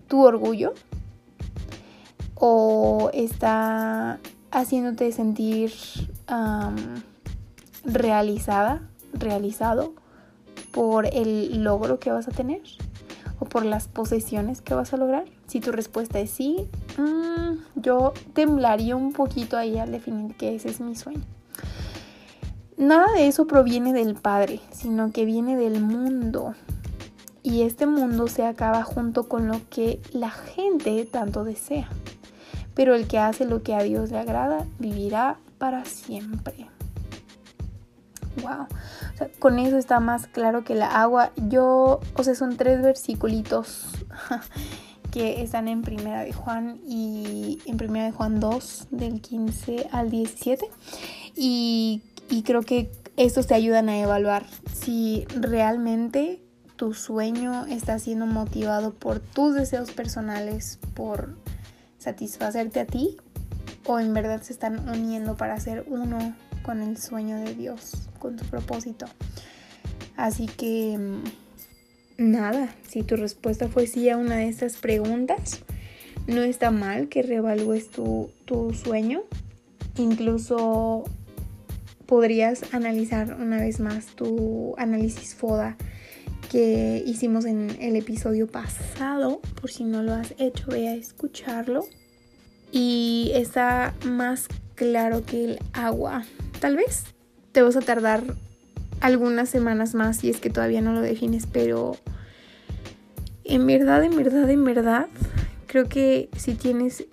tu 0.08 0.25
orgullo 0.25 0.75
o 2.35 3.11
está 3.12 4.18
haciéndote 4.50 5.12
sentir 5.12 5.73
realizada, 7.85 8.82
realizado 9.12 9.94
por 10.73 11.06
el 11.06 11.62
logro 11.62 11.99
que 11.99 12.11
vas 12.11 12.28
a 12.28 12.30
tener 12.30 12.62
o 13.40 13.44
por 13.47 13.64
las 13.64 13.88
posesiones 13.88 14.61
que 14.61 14.75
vas 14.75 14.92
a 14.92 14.97
lograr. 14.97 15.25
Si 15.47 15.61
tu 15.61 15.73
respuesta 15.73 16.18
es 16.18 16.30
sí, 16.30 16.68
mm, 16.99 17.80
yo 17.80 18.12
temblaría 18.35 18.97
un 18.97 19.12
poquito 19.12 19.56
ahí 19.56 19.78
al 19.78 19.92
definir 19.92 20.35
que 20.35 20.54
ese 20.54 20.68
es 20.68 20.80
mi 20.80 20.94
sueño. 20.94 21.23
Nada 22.78 23.12
de 23.12 23.26
eso 23.26 23.49
proviene 23.49 23.92
del 23.92 24.14
Padre, 24.14 24.61
sino 24.70 25.11
que 25.11 25.25
viene 25.25 25.56
del 25.56 25.80
mundo. 25.80 26.54
Y 27.42 27.62
este 27.62 27.87
mundo 27.87 28.28
se 28.28 28.47
acaba 28.47 28.85
junto 28.85 29.28
con 29.28 29.49
lo 29.49 29.61
que 29.68 30.00
la 30.12 30.30
gente 30.30 31.04
tanto 31.04 31.42
desea. 31.42 31.88
Pero 32.75 32.94
el 32.94 33.08
que 33.08 33.18
hace 33.18 33.47
lo 33.47 33.64
que 33.64 33.75
a 33.75 33.82
Dios 33.82 34.12
le 34.12 34.18
agrada 34.18 34.64
vivirá 34.78 35.38
para 35.58 35.85
siempre. 35.85 36.68
Wow. 38.42 38.68
con 39.40 39.58
eso 39.58 39.76
está 39.78 39.99
más 39.99 40.28
claro 40.28 40.62
que 40.62 40.76
la 40.76 41.02
agua. 41.02 41.32
Yo, 41.49 41.99
o 42.14 42.23
sea, 42.23 42.37
son 42.37 42.56
tres 42.56 42.80
versículos 42.80 43.88
que 45.11 45.42
están 45.42 45.66
en 45.66 45.82
Primera 45.82 46.23
de 46.23 46.32
Juan 46.32 46.78
y 46.87 47.58
en 47.66 47.76
Primera 47.76 48.04
de 48.04 48.12
Juan 48.12 48.38
2 48.38 48.87
del 48.92 49.20
15 49.20 49.88
al 49.90 50.11
17 50.11 50.64
y 51.35 52.02
y 52.30 52.42
creo 52.42 52.62
que 52.62 52.90
estos 53.16 53.47
te 53.47 53.54
ayudan 53.54 53.88
a 53.88 53.99
evaluar 53.99 54.47
si 54.73 55.26
realmente 55.40 56.40
tu 56.76 56.94
sueño 56.94 57.66
está 57.66 57.99
siendo 57.99 58.26
motivado 58.26 58.94
por 58.94 59.18
tus 59.18 59.54
deseos 59.54 59.90
personales, 59.90 60.78
por 60.94 61.37
satisfacerte 61.99 62.80
a 62.80 62.87
ti, 62.87 63.16
o 63.87 63.99
en 63.99 64.14
verdad 64.14 64.42
se 64.42 64.52
están 64.52 64.88
uniendo 64.88 65.37
para 65.37 65.58
ser 65.58 65.85
uno 65.88 66.35
con 66.62 66.82
el 66.82 66.97
sueño 66.97 67.37
de 67.38 67.54
Dios, 67.54 68.08
con 68.18 68.37
tu 68.37 68.44
propósito. 68.44 69.06
Así 70.16 70.47
que 70.47 70.97
mm, 70.99 72.30
nada, 72.30 72.75
si 72.87 73.02
tu 73.02 73.16
respuesta 73.16 73.68
fue 73.68 73.87
sí 73.87 74.08
a 74.11 74.16
una 74.16 74.37
de 74.37 74.49
estas 74.49 74.76
preguntas, 74.76 75.61
no 76.26 76.42
está 76.42 76.70
mal 76.70 77.08
que 77.08 77.23
reevalúes 77.23 77.90
tu, 77.90 78.30
tu 78.44 78.75
sueño. 78.75 79.23
Incluso 79.97 81.04
podrías 82.08 82.62
analizar 82.72 83.36
una 83.38 83.58
vez 83.58 83.80
más 83.80 84.06
tu 84.06 84.74
análisis 84.78 85.34
FODA 85.34 85.76
que 86.50 87.02
hicimos 87.06 87.44
en 87.44 87.76
el 87.80 87.96
episodio 87.96 88.46
pasado. 88.46 89.42
Por 89.60 89.70
si 89.70 89.84
no 89.84 90.02
lo 90.02 90.14
has 90.14 90.34
hecho, 90.38 90.68
ve 90.68 90.88
a 90.88 90.94
escucharlo. 90.94 91.84
Y 92.72 93.30
está 93.34 93.94
más 94.06 94.48
claro 94.74 95.26
que 95.26 95.44
el 95.44 95.58
agua. 95.74 96.24
Tal 96.60 96.76
vez 96.76 97.04
te 97.52 97.60
vas 97.60 97.76
a 97.76 97.82
tardar 97.82 98.22
algunas 99.00 99.50
semanas 99.50 99.94
más 99.94 100.16
si 100.16 100.30
es 100.30 100.40
que 100.40 100.48
todavía 100.48 100.80
no 100.80 100.94
lo 100.94 101.02
defines, 101.02 101.46
pero 101.46 101.98
en 103.44 103.66
verdad, 103.66 104.02
en 104.02 104.16
verdad, 104.16 104.48
en 104.48 104.64
verdad, 104.64 105.08
creo 105.66 105.90
que 105.90 106.30
si 106.38 106.54
tienes 106.54 107.04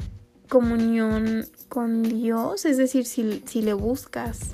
comunión 0.47 1.45
con 1.67 2.03
Dios, 2.03 2.63
es 2.63 2.77
decir, 2.77 3.05
si, 3.05 3.43
si 3.45 3.61
le 3.61 3.73
buscas, 3.73 4.53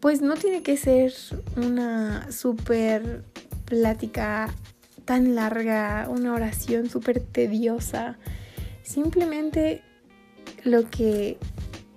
pues 0.00 0.20
no 0.20 0.34
tiene 0.34 0.62
que 0.62 0.76
ser 0.76 1.12
una 1.56 2.30
súper 2.30 3.24
plática 3.64 4.52
tan 5.04 5.34
larga, 5.34 6.08
una 6.10 6.34
oración 6.34 6.88
súper 6.88 7.20
tediosa. 7.20 8.18
Simplemente 8.82 9.82
lo 10.64 10.90
que 10.90 11.38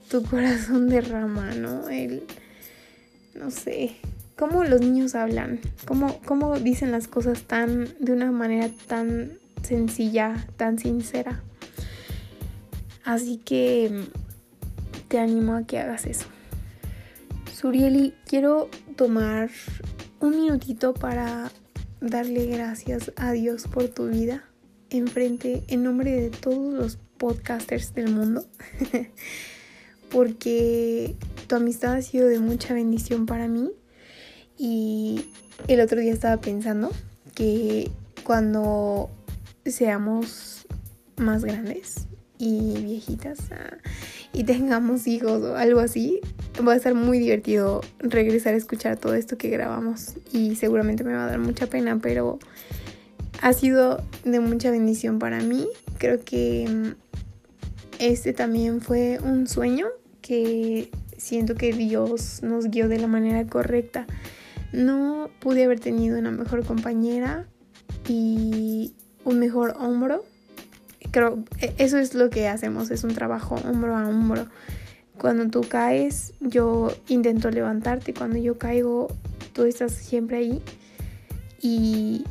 tu 0.09 0.23
corazón 0.23 0.89
derrama, 0.89 1.53
¿no? 1.55 1.89
El, 1.89 2.23
no 3.35 3.51
sé, 3.51 3.97
cómo 4.37 4.63
los 4.63 4.81
niños 4.81 5.15
hablan, 5.15 5.59
cómo, 5.85 6.21
cómo 6.25 6.57
dicen 6.59 6.91
las 6.91 7.07
cosas 7.07 7.43
tan, 7.43 7.89
de 7.99 8.13
una 8.13 8.31
manera 8.31 8.69
tan 8.87 9.39
sencilla, 9.63 10.47
tan 10.55 10.79
sincera. 10.79 11.41
Así 13.03 13.37
que 13.37 14.05
te 15.07 15.19
animo 15.19 15.55
a 15.55 15.63
que 15.63 15.79
hagas 15.79 16.05
eso. 16.05 16.25
Surieli, 17.53 18.13
quiero 18.25 18.69
tomar 18.95 19.49
un 20.19 20.31
minutito 20.31 20.93
para 20.93 21.51
darle 22.01 22.45
gracias 22.47 23.11
a 23.15 23.31
Dios 23.31 23.67
por 23.67 23.87
tu 23.87 24.07
vida 24.07 24.43
en 24.89 25.07
frente, 25.07 25.63
en 25.67 25.83
nombre 25.83 26.11
de 26.11 26.29
todos 26.29 26.73
los 26.73 26.97
podcasters 27.17 27.93
del 27.93 28.11
mundo, 28.11 28.45
porque 30.11 31.15
tu 31.47 31.55
amistad 31.55 31.95
ha 31.95 32.01
sido 32.01 32.27
de 32.27 32.39
mucha 32.39 32.73
bendición 32.73 33.25
para 33.25 33.47
mí 33.47 33.71
y 34.57 35.25
el 35.67 35.81
otro 35.81 35.99
día 35.99 36.13
estaba 36.13 36.39
pensando 36.39 36.91
que 37.33 37.91
cuando 38.23 39.09
seamos 39.65 40.67
más 41.17 41.43
grandes 41.43 42.07
y 42.37 42.81
viejitas, 42.81 43.39
ah, 43.51 43.77
y 44.33 44.43
tengamos 44.43 45.07
hijos 45.07 45.41
o 45.41 45.55
algo 45.55 45.79
así, 45.79 46.19
va 46.65 46.73
a 46.73 46.75
estar 46.75 46.93
muy 46.93 47.19
divertido 47.19 47.81
regresar 47.99 48.53
a 48.53 48.57
escuchar 48.57 48.97
todo 48.97 49.13
esto 49.13 49.37
que 49.37 49.49
grabamos 49.49 50.15
y 50.31 50.55
seguramente 50.55 51.03
me 51.03 51.13
va 51.13 51.25
a 51.25 51.27
dar 51.27 51.39
mucha 51.39 51.67
pena, 51.67 51.99
pero 52.01 52.39
ha 53.41 53.53
sido 53.53 54.03
de 54.23 54.39
mucha 54.39 54.71
bendición 54.71 55.19
para 55.19 55.39
mí. 55.41 55.67
Creo 55.97 56.23
que 56.23 56.67
mm, 56.69 56.95
este 57.99 58.33
también 58.33 58.81
fue 58.81 59.19
un 59.23 59.47
sueño 59.47 59.87
que 60.21 60.89
siento 61.17 61.55
que 61.55 61.73
Dios 61.73 62.41
nos 62.43 62.65
guió 62.65 62.87
de 62.87 62.99
la 62.99 63.07
manera 63.07 63.45
correcta. 63.47 64.05
No 64.71 65.29
pude 65.39 65.63
haber 65.63 65.79
tenido 65.79 66.19
una 66.19 66.31
mejor 66.31 66.65
compañera 66.65 67.47
y 68.07 68.93
un 69.23 69.39
mejor 69.39 69.75
hombro 69.79 70.23
creo, 71.17 71.43
e, 71.59 71.73
eso 71.79 71.97
es 71.97 72.13
lo 72.13 72.29
que 72.29 72.47
hacemos, 72.47 72.91
es 72.91 73.03
un 73.03 73.13
trabajo 73.15 73.55
hombro 73.67 73.97
a 73.97 74.07
hombro. 74.07 74.45
Cuando 75.17 75.49
tú 75.49 75.67
caes, 75.67 76.33
yo 76.41 76.91
intento 77.07 77.49
levantarte, 77.49 78.13
cuando 78.13 78.37
yo 78.37 78.59
caigo, 78.59 79.07
tú 79.53 79.63
estás 79.63 79.93
siempre 79.93 80.37
ahí. 80.37 80.61
Y 81.59 82.23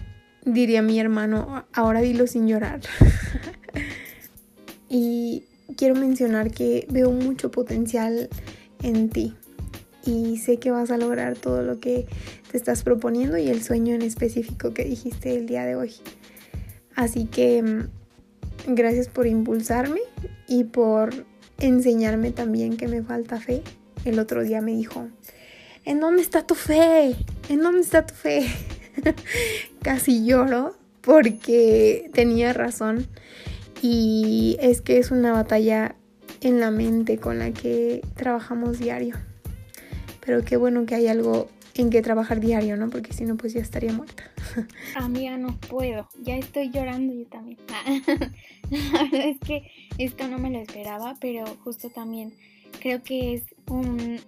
diría 0.44 0.83
mi 0.83 1.01
hermano, 1.01 1.64
ahora 1.72 2.01
dilo 2.01 2.29
sin 2.29 2.46
llorar. 2.46 2.81
y 4.88 5.42
quiero 5.77 5.96
mencionar 5.96 6.53
que 6.53 6.87
veo 6.88 7.11
mucho 7.11 7.51
potencial 7.51 8.29
en 8.85 9.11
ti 9.11 9.35
y 10.05 10.37
sé 10.37 10.59
que 10.59 10.70
vas 10.70 10.92
a 10.92 10.96
lograr 10.96 11.35
todo 11.37 11.62
lo 11.62 11.81
que 11.81 12.07
te 12.53 12.57
estás 12.57 12.85
proponiendo 12.85 13.37
y 13.37 13.49
el 13.49 13.64
sueño 13.64 13.96
en 13.96 14.03
específico 14.03 14.72
que 14.72 14.85
dijiste 14.85 15.35
el 15.35 15.46
día 15.46 15.64
de 15.64 15.75
hoy. 15.75 15.92
Así 16.94 17.27
que 17.27 17.64
mm, 17.64 17.95
Gracias 18.68 19.09
por 19.09 19.29
impulsarme 19.29 20.00
y 20.48 20.64
por 20.64 21.26
enseñarme 21.61 22.33
también 22.33 22.76
que 22.76 22.88
me 22.88 23.02
falta 23.02 23.40
fe. 23.40 23.62
El 24.05 24.18
otro 24.18 24.42
día 24.42 24.61
me 24.61 24.72
dijo, 24.72 25.09
¿en 25.85 26.00
dónde 26.00 26.22
está 26.22 26.46
tu 26.46 26.55
fe? 26.55 27.14
¿En 27.48 27.62
dónde 27.62 27.83
está 27.83 28.05
tu 28.05 28.14
fe? 28.14 28.44
Casi 29.83 30.24
lloro 30.24 30.76
porque 31.00 32.11
tenía 32.12 32.52
razón 32.52 33.07
y 33.83 34.57
es 34.61 34.81
que 34.81 34.98
es 34.98 35.12
una 35.12 35.33
batalla 35.33 35.94
en 36.40 36.59
la 36.59 36.72
mente 36.72 37.18
con 37.18 37.38
la 37.38 37.52
que 37.52 38.02
trabajamos 38.16 38.81
diario. 38.81 39.16
Pero 40.24 40.44
qué 40.44 40.57
bueno 40.57 40.87
que 40.87 40.96
hay 40.96 41.07
algo 41.07 41.48
en 41.83 41.91
que 41.91 42.03
trabajar 42.03 42.41
diario, 42.41 42.77
¿no? 42.77 42.91
Porque 42.91 43.12
si 43.12 43.25
no, 43.25 43.37
pues 43.37 43.53
ya 43.53 43.61
estaría 43.61 43.93
muerta. 43.93 44.25
Amiga, 44.97 45.37
no 45.37 45.59
puedo. 45.59 46.09
Ya 46.23 46.37
estoy 46.37 46.71
llorando 46.71 47.15
yo 47.15 47.27
también. 47.27 47.59
La 48.71 49.03
verdad 49.05 49.29
es 49.29 49.39
que 49.41 49.71
esto 49.99 50.29
no 50.29 50.39
me 50.39 50.51
lo 50.51 50.59
esperaba, 50.59 51.15
pero 51.21 51.45
justo 51.62 51.91
también 51.91 52.35
creo 52.81 53.03
que 53.03 53.35
es 53.35 53.43
un, 53.69 54.21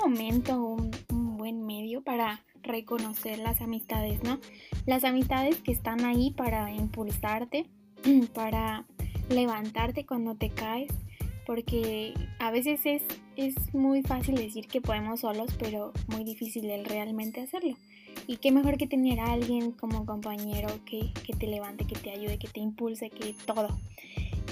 momento, 0.00 0.62
un, 0.62 0.90
un 1.10 1.36
buen 1.36 1.66
medio 1.66 2.02
para 2.02 2.44
reconocer 2.62 3.38
las 3.38 3.60
amistades, 3.60 4.22
¿no? 4.22 4.40
Las 4.86 5.04
amistades 5.04 5.60
que 5.60 5.72
están 5.72 6.04
ahí 6.04 6.32
para 6.32 6.70
impulsarte, 6.72 7.66
para 8.34 8.84
levantarte 9.28 10.04
cuando 10.04 10.34
te 10.34 10.50
caes, 10.50 10.92
porque 11.46 12.12
a 12.38 12.50
veces 12.50 12.80
es, 12.84 13.02
es 13.36 13.72
muy 13.72 14.02
fácil 14.02 14.34
decir 14.34 14.66
que 14.66 14.80
podemos 14.80 15.20
solos, 15.20 15.50
pero 15.58 15.92
muy 16.08 16.24
difícil 16.24 16.68
el 16.68 16.84
realmente 16.84 17.40
hacerlo. 17.40 17.76
Y 18.26 18.38
qué 18.38 18.50
mejor 18.50 18.76
que 18.76 18.86
tener 18.86 19.20
a 19.20 19.32
alguien 19.32 19.70
como 19.70 20.04
compañero 20.04 20.68
que, 20.84 21.12
te 21.38 21.46
levante, 21.46 21.86
que 21.86 21.94
te 21.94 22.10
ayude, 22.10 22.38
que 22.38 22.48
te 22.48 22.60
impulse, 22.60 23.10
que 23.10 23.34
todo. 23.44 23.68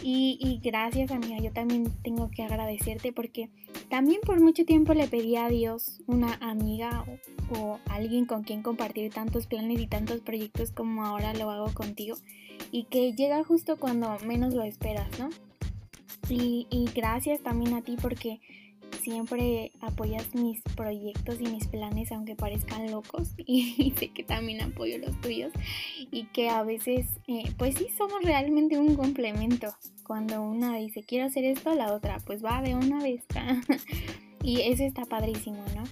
Y, 0.03 0.39
y, 0.41 0.61
gracias 0.63 1.11
amiga, 1.11 1.39
yo 1.39 1.51
también 1.51 1.91
tengo 2.03 2.31
que 2.31 2.43
agradecerte 2.43 3.13
porque 3.13 3.49
también 3.89 4.21
por 4.21 4.39
mucho 4.41 4.65
tiempo 4.65 4.93
le 4.93 5.09
pedí 5.09 5.37
a 5.37 5.49
Dios 5.49 6.03
una 6.07 6.35
amiga 6.43 7.07
o, 7.53 7.59
o, 7.59 7.81
alguien 7.89 8.27
con 8.27 8.43
quien 8.43 8.63
compartir 8.63 9.11
tantos 9.13 9.47
planes 9.47 9.81
y 9.81 9.87
tantos 9.87 10.21
proyectos 10.21 10.73
como 10.73 11.07
ahora 11.07 11.33
lo 11.33 11.51
hago 11.51 11.73
contigo 11.73 12.17
y 12.71 12.85
que 12.85 13.13
llega 13.15 13.43
justo 13.45 13.79
cuando 13.79 14.19
menos 14.27 14.53
lo 14.53 14.63
esperas, 14.63 15.09
¿no? 15.19 15.31
Y, 16.29 16.67
gracias 16.95 17.41
también 17.41 17.75
a 17.75 17.83
ti 17.83 17.97
porque 18.01 18.41
siempre 19.03 19.73
apoyas 19.81 20.35
mis 20.35 20.63
proyectos 20.77 21.41
y 21.41 21.45
mis 21.45 21.67
planes 21.67 22.13
aunque 22.13 22.37
parezcan 22.37 22.91
locos 22.91 23.33
y 23.37 23.93
sé 23.99 24.09
que 24.09 24.23
también 24.23 24.63
apoyo 24.63 24.99
los 24.99 25.21
tuyos 25.21 25.53
y 26.11 26.25
que 26.27 26.49
a 26.49 26.63
veces 26.63 27.07
eh, 27.27 27.53
pues 27.59 27.75
sí 27.77 27.89
somos 27.97 28.23
realmente 28.23 28.79
un 28.79 28.95
complemento. 28.95 29.75
Cuando 30.07 30.43
una 30.43 30.77
dice 30.77 31.03
quiero 31.03 31.27
hacer 31.27 31.45
esto 31.45 31.75
la 31.75 31.93
otra 31.93 32.19
pues 32.25 32.45
va 32.45 32.63
de 32.63 32.75
una 32.75 33.03
vez. 33.03 33.25
Y 34.43 34.61
eso 34.61 34.85
está 34.85 35.07
padrísimo 35.07 35.65
no 35.75 35.85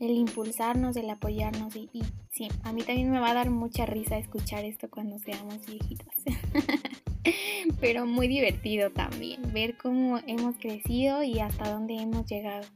el 0.00 0.12
impulsarnos 0.12 0.96
el 0.96 1.08
apoyarnos 1.10 1.76
y, 1.76 1.90
y 1.92 2.02
sí 2.30 2.48
a 2.64 2.72
mí 2.72 2.82
también 2.82 3.10
me 3.10 3.20
va 3.20 3.30
a 3.30 3.34
dar 3.34 3.50
mucha 3.50 3.86
risa 3.86 4.18
escuchar 4.18 4.64
esto 4.64 4.88
cuando 4.90 5.18
seamos 5.18 5.64
viejitos 5.66 6.14
pero 7.80 8.06
muy 8.06 8.28
divertido 8.28 8.90
también 8.90 9.40
ver 9.52 9.76
cómo 9.76 10.18
hemos 10.26 10.56
crecido 10.56 11.22
y 11.22 11.40
hasta 11.40 11.70
dónde 11.70 11.94
hemos 11.94 12.26
llegado. 12.26 12.66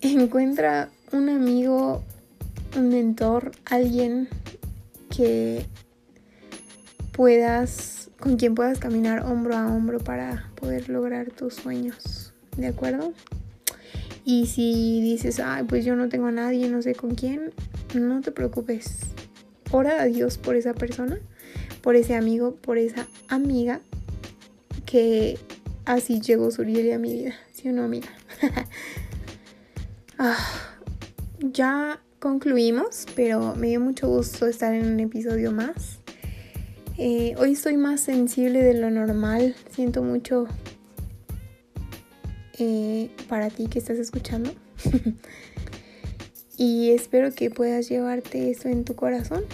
Encuentra 0.00 0.90
un 1.12 1.28
amigo, 1.28 2.02
un 2.76 2.88
mentor, 2.88 3.52
alguien 3.64 4.28
que 5.14 5.64
puedas, 7.12 8.10
con 8.18 8.36
quien 8.36 8.54
puedas 8.54 8.78
caminar 8.78 9.20
hombro 9.20 9.56
a 9.56 9.72
hombro 9.72 9.98
para 9.98 10.50
poder 10.56 10.88
lograr 10.88 11.30
tus 11.30 11.54
sueños, 11.54 12.32
¿de 12.56 12.66
acuerdo? 12.66 13.12
Y 14.24 14.46
si 14.46 15.00
dices, 15.00 15.40
ay, 15.40 15.64
pues 15.64 15.84
yo 15.84 15.96
no 15.96 16.08
tengo 16.08 16.26
a 16.26 16.32
nadie, 16.32 16.68
no 16.68 16.80
sé 16.80 16.94
con 16.94 17.14
quién, 17.14 17.52
no 17.94 18.20
te 18.20 18.32
preocupes. 18.32 19.00
Ora 19.70 20.02
a 20.02 20.04
Dios 20.06 20.38
por 20.38 20.54
esa 20.56 20.74
persona, 20.74 21.18
por 21.82 21.96
ese 21.96 22.14
amigo, 22.14 22.54
por 22.54 22.78
esa 22.78 23.06
amiga 23.28 23.80
que 24.86 25.38
así 25.84 26.20
llegó 26.20 26.50
Suriel 26.50 26.92
a 26.92 26.98
mi 26.98 27.12
vida. 27.12 27.34
¿Sí 27.52 27.68
o 27.68 27.72
no, 27.72 27.84
amiga? 27.84 28.08
ah, 30.18 30.36
ya 31.40 32.00
concluimos, 32.18 33.06
pero 33.16 33.54
me 33.56 33.68
dio 33.68 33.80
mucho 33.80 34.08
gusto 34.08 34.46
estar 34.46 34.72
en 34.74 34.86
un 34.86 35.00
episodio 35.00 35.52
más. 35.52 35.98
Eh, 36.98 37.34
hoy 37.38 37.52
estoy 37.52 37.76
más 37.76 38.00
sensible 38.00 38.62
de 38.62 38.74
lo 38.74 38.90
normal, 38.90 39.56
siento 39.70 40.02
mucho 40.02 40.46
eh, 42.58 43.10
para 43.28 43.50
ti 43.50 43.66
que 43.66 43.78
estás 43.78 43.98
escuchando. 43.98 44.52
y 46.56 46.90
espero 46.90 47.32
que 47.32 47.50
puedas 47.50 47.88
llevarte 47.88 48.50
esto 48.50 48.68
en 48.68 48.84
tu 48.84 48.94
corazón. 48.94 49.44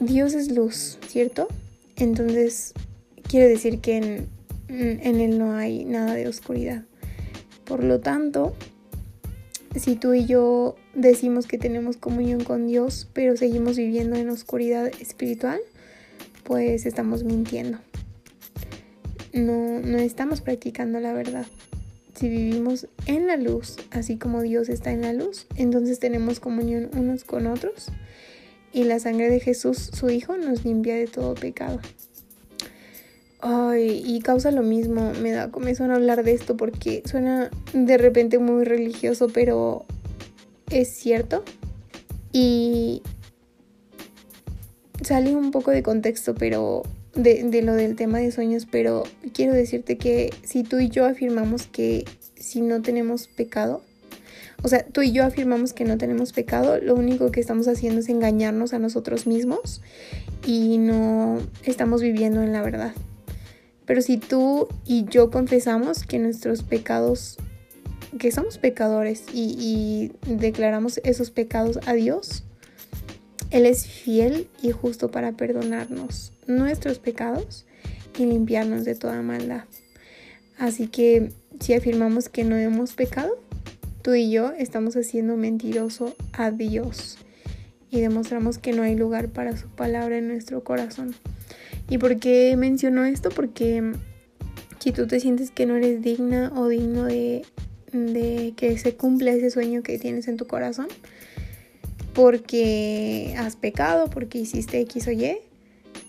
Dios 0.00 0.34
es 0.34 0.50
luz, 0.50 0.98
¿cierto? 1.06 1.48
Entonces, 1.96 2.74
quiere 3.28 3.48
decir 3.48 3.80
que 3.80 3.96
en, 3.96 5.20
Él 5.20 5.38
no 5.38 5.52
hay 5.52 5.84
nada 5.84 6.14
de 6.14 6.26
oscuridad. 6.26 6.84
Por 7.64 7.84
lo 7.84 8.00
tanto, 8.00 8.54
si 9.76 9.94
tú 9.96 10.14
y 10.14 10.26
yo 10.26 10.76
decimos 10.94 11.46
que 11.46 11.58
tenemos 11.58 11.96
comunión 11.96 12.42
con 12.42 12.66
Dios, 12.66 13.08
pero 13.12 13.36
seguimos 13.36 13.76
viviendo 13.76 14.16
en 14.16 14.28
oscuridad 14.28 14.90
espiritual, 15.00 15.60
pues 16.42 16.86
estamos 16.86 17.24
mintiendo. 17.24 17.78
No, 19.32 19.80
no 19.80 19.98
estamos 19.98 20.40
practicando 20.40 21.00
la 21.00 21.12
verdad. 21.12 21.46
Si 22.14 22.28
vivimos 22.28 22.86
en 23.06 23.26
la 23.26 23.36
luz, 23.36 23.76
así 23.90 24.16
como 24.16 24.42
Dios 24.42 24.68
está 24.68 24.92
en 24.92 25.02
la 25.02 25.12
luz, 25.12 25.46
entonces 25.56 25.98
tenemos 25.98 26.38
comunión 26.38 26.90
unos 26.94 27.24
con 27.24 27.46
otros 27.46 27.90
y 28.74 28.84
la 28.84 28.98
sangre 28.98 29.30
de 29.30 29.40
Jesús, 29.40 29.78
su 29.78 30.10
Hijo, 30.10 30.36
nos 30.36 30.64
limpia 30.64 30.96
de 30.96 31.06
todo 31.06 31.34
pecado. 31.34 31.80
Ay, 33.40 34.02
y 34.04 34.20
causa 34.20 34.50
lo 34.50 34.62
mismo, 34.62 35.12
me 35.22 35.30
da 35.30 35.50
comezón 35.50 35.90
hablar 35.90 36.24
de 36.24 36.32
esto 36.32 36.56
porque 36.56 37.02
suena 37.04 37.50
de 37.72 37.98
repente 37.98 38.38
muy 38.38 38.64
religioso, 38.64 39.28
pero 39.32 39.84
es 40.70 40.88
cierto. 40.88 41.44
Y 42.32 43.02
salí 45.02 45.34
un 45.34 45.52
poco 45.52 45.70
de 45.70 45.82
contexto, 45.82 46.34
pero 46.34 46.82
de, 47.14 47.62
lo 47.62 47.74
del 47.74 47.94
tema 47.94 48.18
de 48.18 48.32
sueños, 48.32 48.66
pero 48.68 49.04
quiero 49.32 49.52
decirte 49.52 49.98
que 49.98 50.32
si 50.42 50.64
tú 50.64 50.78
y 50.78 50.88
yo 50.88 51.06
afirmamos 51.06 51.68
que 51.68 52.04
si 52.34 52.60
no 52.60 52.82
tenemos 52.82 53.28
pecado, 53.28 53.82
o 54.64 54.68
sea, 54.68 54.82
tú 54.82 55.02
y 55.02 55.12
yo 55.12 55.26
afirmamos 55.26 55.74
que 55.74 55.84
no 55.84 55.98
tenemos 55.98 56.32
pecado, 56.32 56.78
lo 56.80 56.94
único 56.94 57.30
que 57.30 57.38
estamos 57.38 57.68
haciendo 57.68 58.00
es 58.00 58.08
engañarnos 58.08 58.72
a 58.72 58.78
nosotros 58.78 59.26
mismos 59.26 59.82
y 60.46 60.78
no 60.78 61.38
estamos 61.64 62.00
viviendo 62.00 62.42
en 62.42 62.54
la 62.54 62.62
verdad. 62.62 62.94
Pero 63.84 64.00
si 64.00 64.16
tú 64.16 64.68
y 64.86 65.04
yo 65.04 65.30
confesamos 65.30 66.04
que 66.04 66.18
nuestros 66.18 66.62
pecados, 66.62 67.36
que 68.18 68.32
somos 68.32 68.56
pecadores 68.56 69.24
y, 69.34 70.12
declaramos 70.26 70.98
esos 71.04 71.30
pecados 71.30 71.78
a 71.84 71.92
Dios, 71.92 72.44
Él 73.50 73.66
es 73.66 73.86
fiel 73.86 74.48
y 74.62 74.70
justo 74.70 75.10
para 75.10 75.32
perdonarnos 75.32 76.32
nuestros 76.46 76.98
pecados 76.98 77.66
y 78.18 78.24
limpiarnos 78.24 78.86
de 78.86 78.94
toda 78.94 79.20
maldad. 79.20 79.64
Así 80.56 80.86
que 80.86 81.32
si 81.60 81.74
afirmamos 81.74 82.30
que 82.30 82.44
no 82.44 82.56
hemos 82.56 82.94
pecado, 82.94 83.43
tú 84.04 84.14
y 84.14 84.30
yo 84.30 84.52
estamos 84.58 84.96
haciendo 84.96 85.34
mentiroso 85.34 86.14
a 86.34 86.50
Dios 86.50 87.16
y 87.90 88.02
demostramos 88.02 88.58
que 88.58 88.74
no 88.74 88.82
hay 88.82 88.96
lugar 88.96 89.30
para 89.30 89.56
su 89.56 89.68
palabra 89.68 90.18
en 90.18 90.28
nuestro 90.28 90.62
corazón. 90.62 91.14
¿Y 91.88 91.96
por 91.96 92.18
qué 92.18 92.54
menciono 92.58 93.06
esto? 93.06 93.30
Porque 93.30 93.94
si 94.78 94.92
tú 94.92 95.06
te 95.06 95.20
sientes 95.20 95.50
que 95.50 95.64
no 95.64 95.76
eres 95.76 96.02
digna 96.02 96.52
o 96.54 96.68
digno 96.68 97.04
de, 97.04 97.46
que 98.56 98.76
se 98.76 98.94
cumpla 98.94 99.32
ese 99.32 99.48
sueño 99.48 99.82
que 99.82 99.98
tienes 99.98 100.28
en 100.28 100.36
tu 100.36 100.46
corazón, 100.46 100.88
porque 102.12 103.34
has 103.38 103.56
pecado, 103.56 104.10
porque 104.10 104.38
hiciste 104.38 104.80
X 104.80 105.08
o 105.08 105.12
Y, 105.12 105.38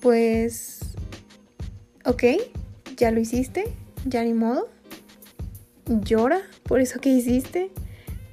pues, 0.02 0.82
ok, 2.04 2.24
ya 2.98 3.12
lo 3.12 3.22
hiciste, 3.22 3.64
ya 4.04 4.22
ni 4.26 4.34
modo. 4.34 4.68
Llora 5.88 6.42
por 6.64 6.82
eso 6.82 7.00
que 7.00 7.10
hiciste, 7.10 7.72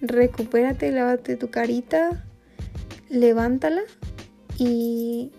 recupérate, 0.03 0.91
lávate 0.93 1.37
tu 1.37 1.51
carita, 1.51 2.25
levántala 3.09 3.83
y 4.59 5.31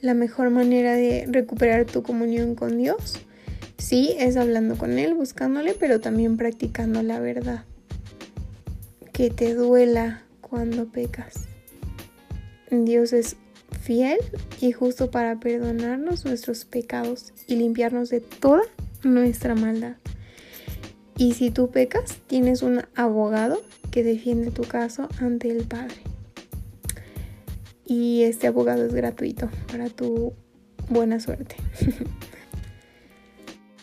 la 0.00 0.14
mejor 0.14 0.50
manera 0.50 0.94
de 0.94 1.26
recuperar 1.30 1.86
tu 1.86 2.02
comunión 2.02 2.54
con 2.54 2.76
Dios, 2.76 3.20
sí, 3.78 4.14
es 4.18 4.36
hablando 4.36 4.76
con 4.76 4.98
Él, 4.98 5.14
buscándole, 5.14 5.74
pero 5.78 6.00
también 6.00 6.36
practicando 6.36 7.02
la 7.02 7.20
verdad. 7.20 7.64
Que 9.12 9.30
te 9.30 9.54
duela 9.54 10.22
cuando 10.40 10.86
pecas. 10.86 11.48
Dios 12.70 13.12
es 13.12 13.36
fiel 13.80 14.18
y 14.60 14.72
justo 14.72 15.10
para 15.10 15.38
perdonarnos 15.38 16.24
nuestros 16.24 16.64
pecados 16.64 17.32
y 17.46 17.56
limpiarnos 17.56 18.10
de 18.10 18.20
toda 18.20 18.62
nuestra 19.04 19.54
maldad. 19.54 19.96
Y 21.16 21.34
si 21.34 21.50
tú 21.50 21.70
pecas, 21.70 22.18
tienes 22.26 22.62
un 22.62 22.82
abogado 22.96 23.62
que 23.94 24.02
defiende 24.02 24.50
tu 24.50 24.64
caso 24.64 25.08
ante 25.20 25.48
el 25.52 25.68
Padre 25.68 25.94
y 27.86 28.24
este 28.24 28.48
abogado 28.48 28.84
es 28.84 28.92
gratuito 28.92 29.48
para 29.70 29.88
tu 29.88 30.34
buena 30.90 31.20
suerte. 31.20 31.54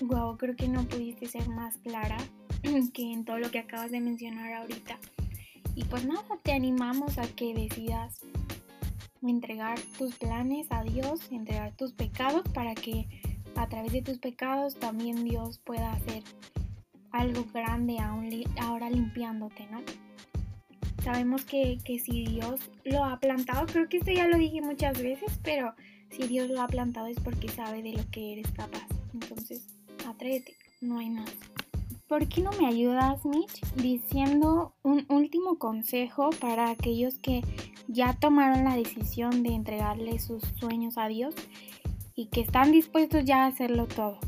Wow, 0.03 0.35
creo 0.35 0.55
que 0.55 0.67
no 0.67 0.83
pudiste 0.85 1.27
ser 1.27 1.47
más 1.47 1.77
clara 1.77 2.17
que 2.93 3.13
en 3.13 3.23
todo 3.23 3.37
lo 3.37 3.51
que 3.51 3.59
acabas 3.59 3.91
de 3.91 4.01
mencionar 4.01 4.51
ahorita. 4.51 4.97
Y 5.75 5.83
pues 5.83 6.05
nada, 6.05 6.39
te 6.41 6.53
animamos 6.53 7.19
a 7.19 7.27
que 7.27 7.53
decidas 7.53 8.21
entregar 9.21 9.79
tus 9.99 10.15
planes 10.15 10.65
a 10.71 10.81
Dios, 10.83 11.19
entregar 11.29 11.77
tus 11.77 11.93
pecados 11.93 12.41
para 12.51 12.73
que 12.73 13.07
a 13.55 13.69
través 13.69 13.91
de 13.91 14.01
tus 14.01 14.17
pecados 14.17 14.73
también 14.75 15.23
Dios 15.23 15.59
pueda 15.59 15.93
hacer 15.93 16.23
algo 17.11 17.45
grande 17.53 17.97
ahora 18.59 18.89
limpiándote, 18.89 19.67
¿no? 19.67 19.81
Sabemos 21.03 21.45
que, 21.45 21.79
si 21.85 22.25
Dios 22.25 22.69
lo 22.83 23.03
ha 23.03 23.19
plantado, 23.19 23.65
creo 23.65 23.89
que 23.89 23.97
esto 23.97 24.11
ya 24.11 24.27
lo 24.27 24.37
dije 24.37 24.61
muchas 24.61 25.01
veces, 25.01 25.39
pero 25.43 25.73
si 26.09 26.27
Dios 26.27 26.49
lo 26.49 26.61
ha 26.61 26.67
plantado 26.67 27.07
es 27.07 27.19
porque 27.19 27.47
sabe 27.47 27.81
de 27.81 27.93
lo 27.93 28.03
que 28.11 28.33
eres 28.33 28.51
capaz. 28.51 28.87
Entonces, 29.13 29.67
atrévete, 30.07 30.55
no 30.79 30.99
hay 30.99 31.09
más. 31.09 31.31
¿Por 32.07 32.27
qué 32.27 32.41
no 32.41 32.51
me 32.51 32.67
ayudas, 32.67 33.25
Mitch, 33.25 33.61
diciendo 33.75 34.75
un 34.83 35.05
último 35.07 35.57
consejo 35.57 36.29
para 36.39 36.69
aquellos 36.69 37.17
que 37.19 37.41
ya 37.87 38.13
tomaron 38.13 38.63
la 38.63 38.75
decisión 38.75 39.43
de 39.43 39.53
entregarle 39.53 40.19
sus 40.19 40.43
sueños 40.59 40.97
a 40.97 41.07
Dios 41.07 41.33
y 42.13 42.27
que 42.27 42.41
están 42.41 42.71
dispuestos 42.71 43.25
ya 43.25 43.45
a 43.45 43.47
hacerlo 43.47 43.87
todo? 43.87 44.19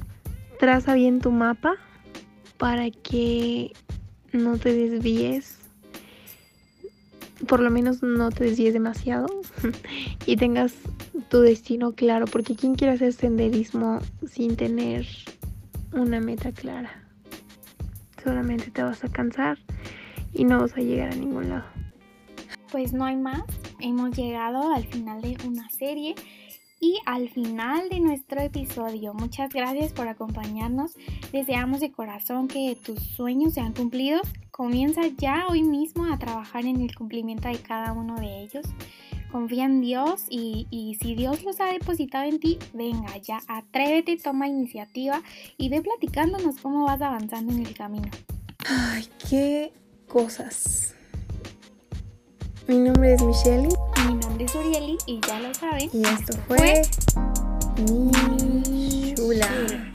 Traza 0.59 0.93
bien 0.93 1.19
tu 1.19 1.31
mapa 1.31 1.75
para 2.63 2.89
que 2.91 3.73
no 4.31 4.57
te 4.57 4.71
desvíes 4.71 5.57
por 7.45 7.59
lo 7.59 7.69
menos 7.69 8.01
no 8.01 8.31
te 8.31 8.45
desvíes 8.45 8.71
demasiado 8.71 9.27
y 10.25 10.37
tengas 10.37 10.73
tu 11.27 11.41
destino 11.41 11.91
claro, 11.91 12.25
porque 12.25 12.55
¿quién 12.55 12.75
quiere 12.75 12.93
hacer 12.93 13.11
senderismo 13.11 13.99
sin 14.25 14.55
tener 14.55 15.05
una 15.91 16.21
meta 16.21 16.53
clara? 16.53 17.03
Solamente 18.23 18.71
te 18.71 18.81
vas 18.81 19.03
a 19.03 19.09
cansar 19.09 19.57
y 20.31 20.45
no 20.45 20.61
vas 20.61 20.77
a 20.77 20.79
llegar 20.79 21.11
a 21.11 21.15
ningún 21.15 21.49
lado. 21.49 21.65
Pues 22.71 22.93
no 22.93 23.03
hay 23.03 23.17
más, 23.17 23.43
hemos 23.81 24.15
llegado 24.15 24.71
al 24.71 24.85
final 24.85 25.21
de 25.21 25.35
una 25.45 25.69
serie 25.69 26.15
y 26.83 26.99
al 27.05 27.29
final 27.29 27.87
de 27.87 28.01
nuestro 28.01 28.41
episodio. 28.41 29.13
Muchas 29.13 29.53
gracias 29.53 29.93
por 29.93 30.09
acompañarnos. 30.09 30.91
Deseamos 31.31 31.79
de 31.79 31.93
corazón 31.93 32.49
que 32.49 32.75
tus 32.75 32.99
sueños 32.99 33.53
sean 33.53 33.71
cumplidos. 33.71 34.23
Comienza 34.51 35.03
ya 35.17 35.45
hoy 35.47 35.63
mismo 35.63 36.11
a 36.11 36.19
trabajar 36.19 36.65
en 36.65 36.81
el 36.81 36.93
cumplimiento 36.93 37.47
de 37.47 37.59
cada 37.59 37.93
uno 37.93 38.15
de 38.19 38.41
ellos. 38.41 38.65
Confía 39.31 39.63
en 39.63 39.79
Dios 39.79 40.25
y, 40.29 40.97
si 41.01 41.15
Dios 41.15 41.45
los 41.45 41.61
ha 41.61 41.67
depositado 41.67 42.25
en 42.25 42.41
ti, 42.41 42.59
venga 42.73 43.15
ya, 43.15 43.39
atrévete, 43.47 44.17
toma 44.17 44.49
iniciativa 44.49 45.21
y 45.57 45.69
ve 45.69 45.81
platicándonos 45.81 46.57
cómo 46.57 46.83
vas 46.83 47.01
avanzando 47.01 47.53
en 47.53 47.65
el 47.65 47.73
camino. 47.73 48.11
Ay, 48.67 49.07
qué 49.29 49.71
cosas. 50.09 50.95
Mi 52.67 52.77
nombre 52.77 53.13
es 53.13 53.23
Michelle. 53.23 53.69
Mi 54.07 54.15
nombre 54.15 54.45
es 54.45 54.55
Urieli 54.55 54.97
y 55.05 55.19
ya 55.25 55.39
lo 55.39 55.53
saben. 55.53 55.89
Y 55.93 56.05
esto, 56.05 56.33
fue, 56.47 56.81
Mi 57.77 59.13
Chula. 59.15 59.92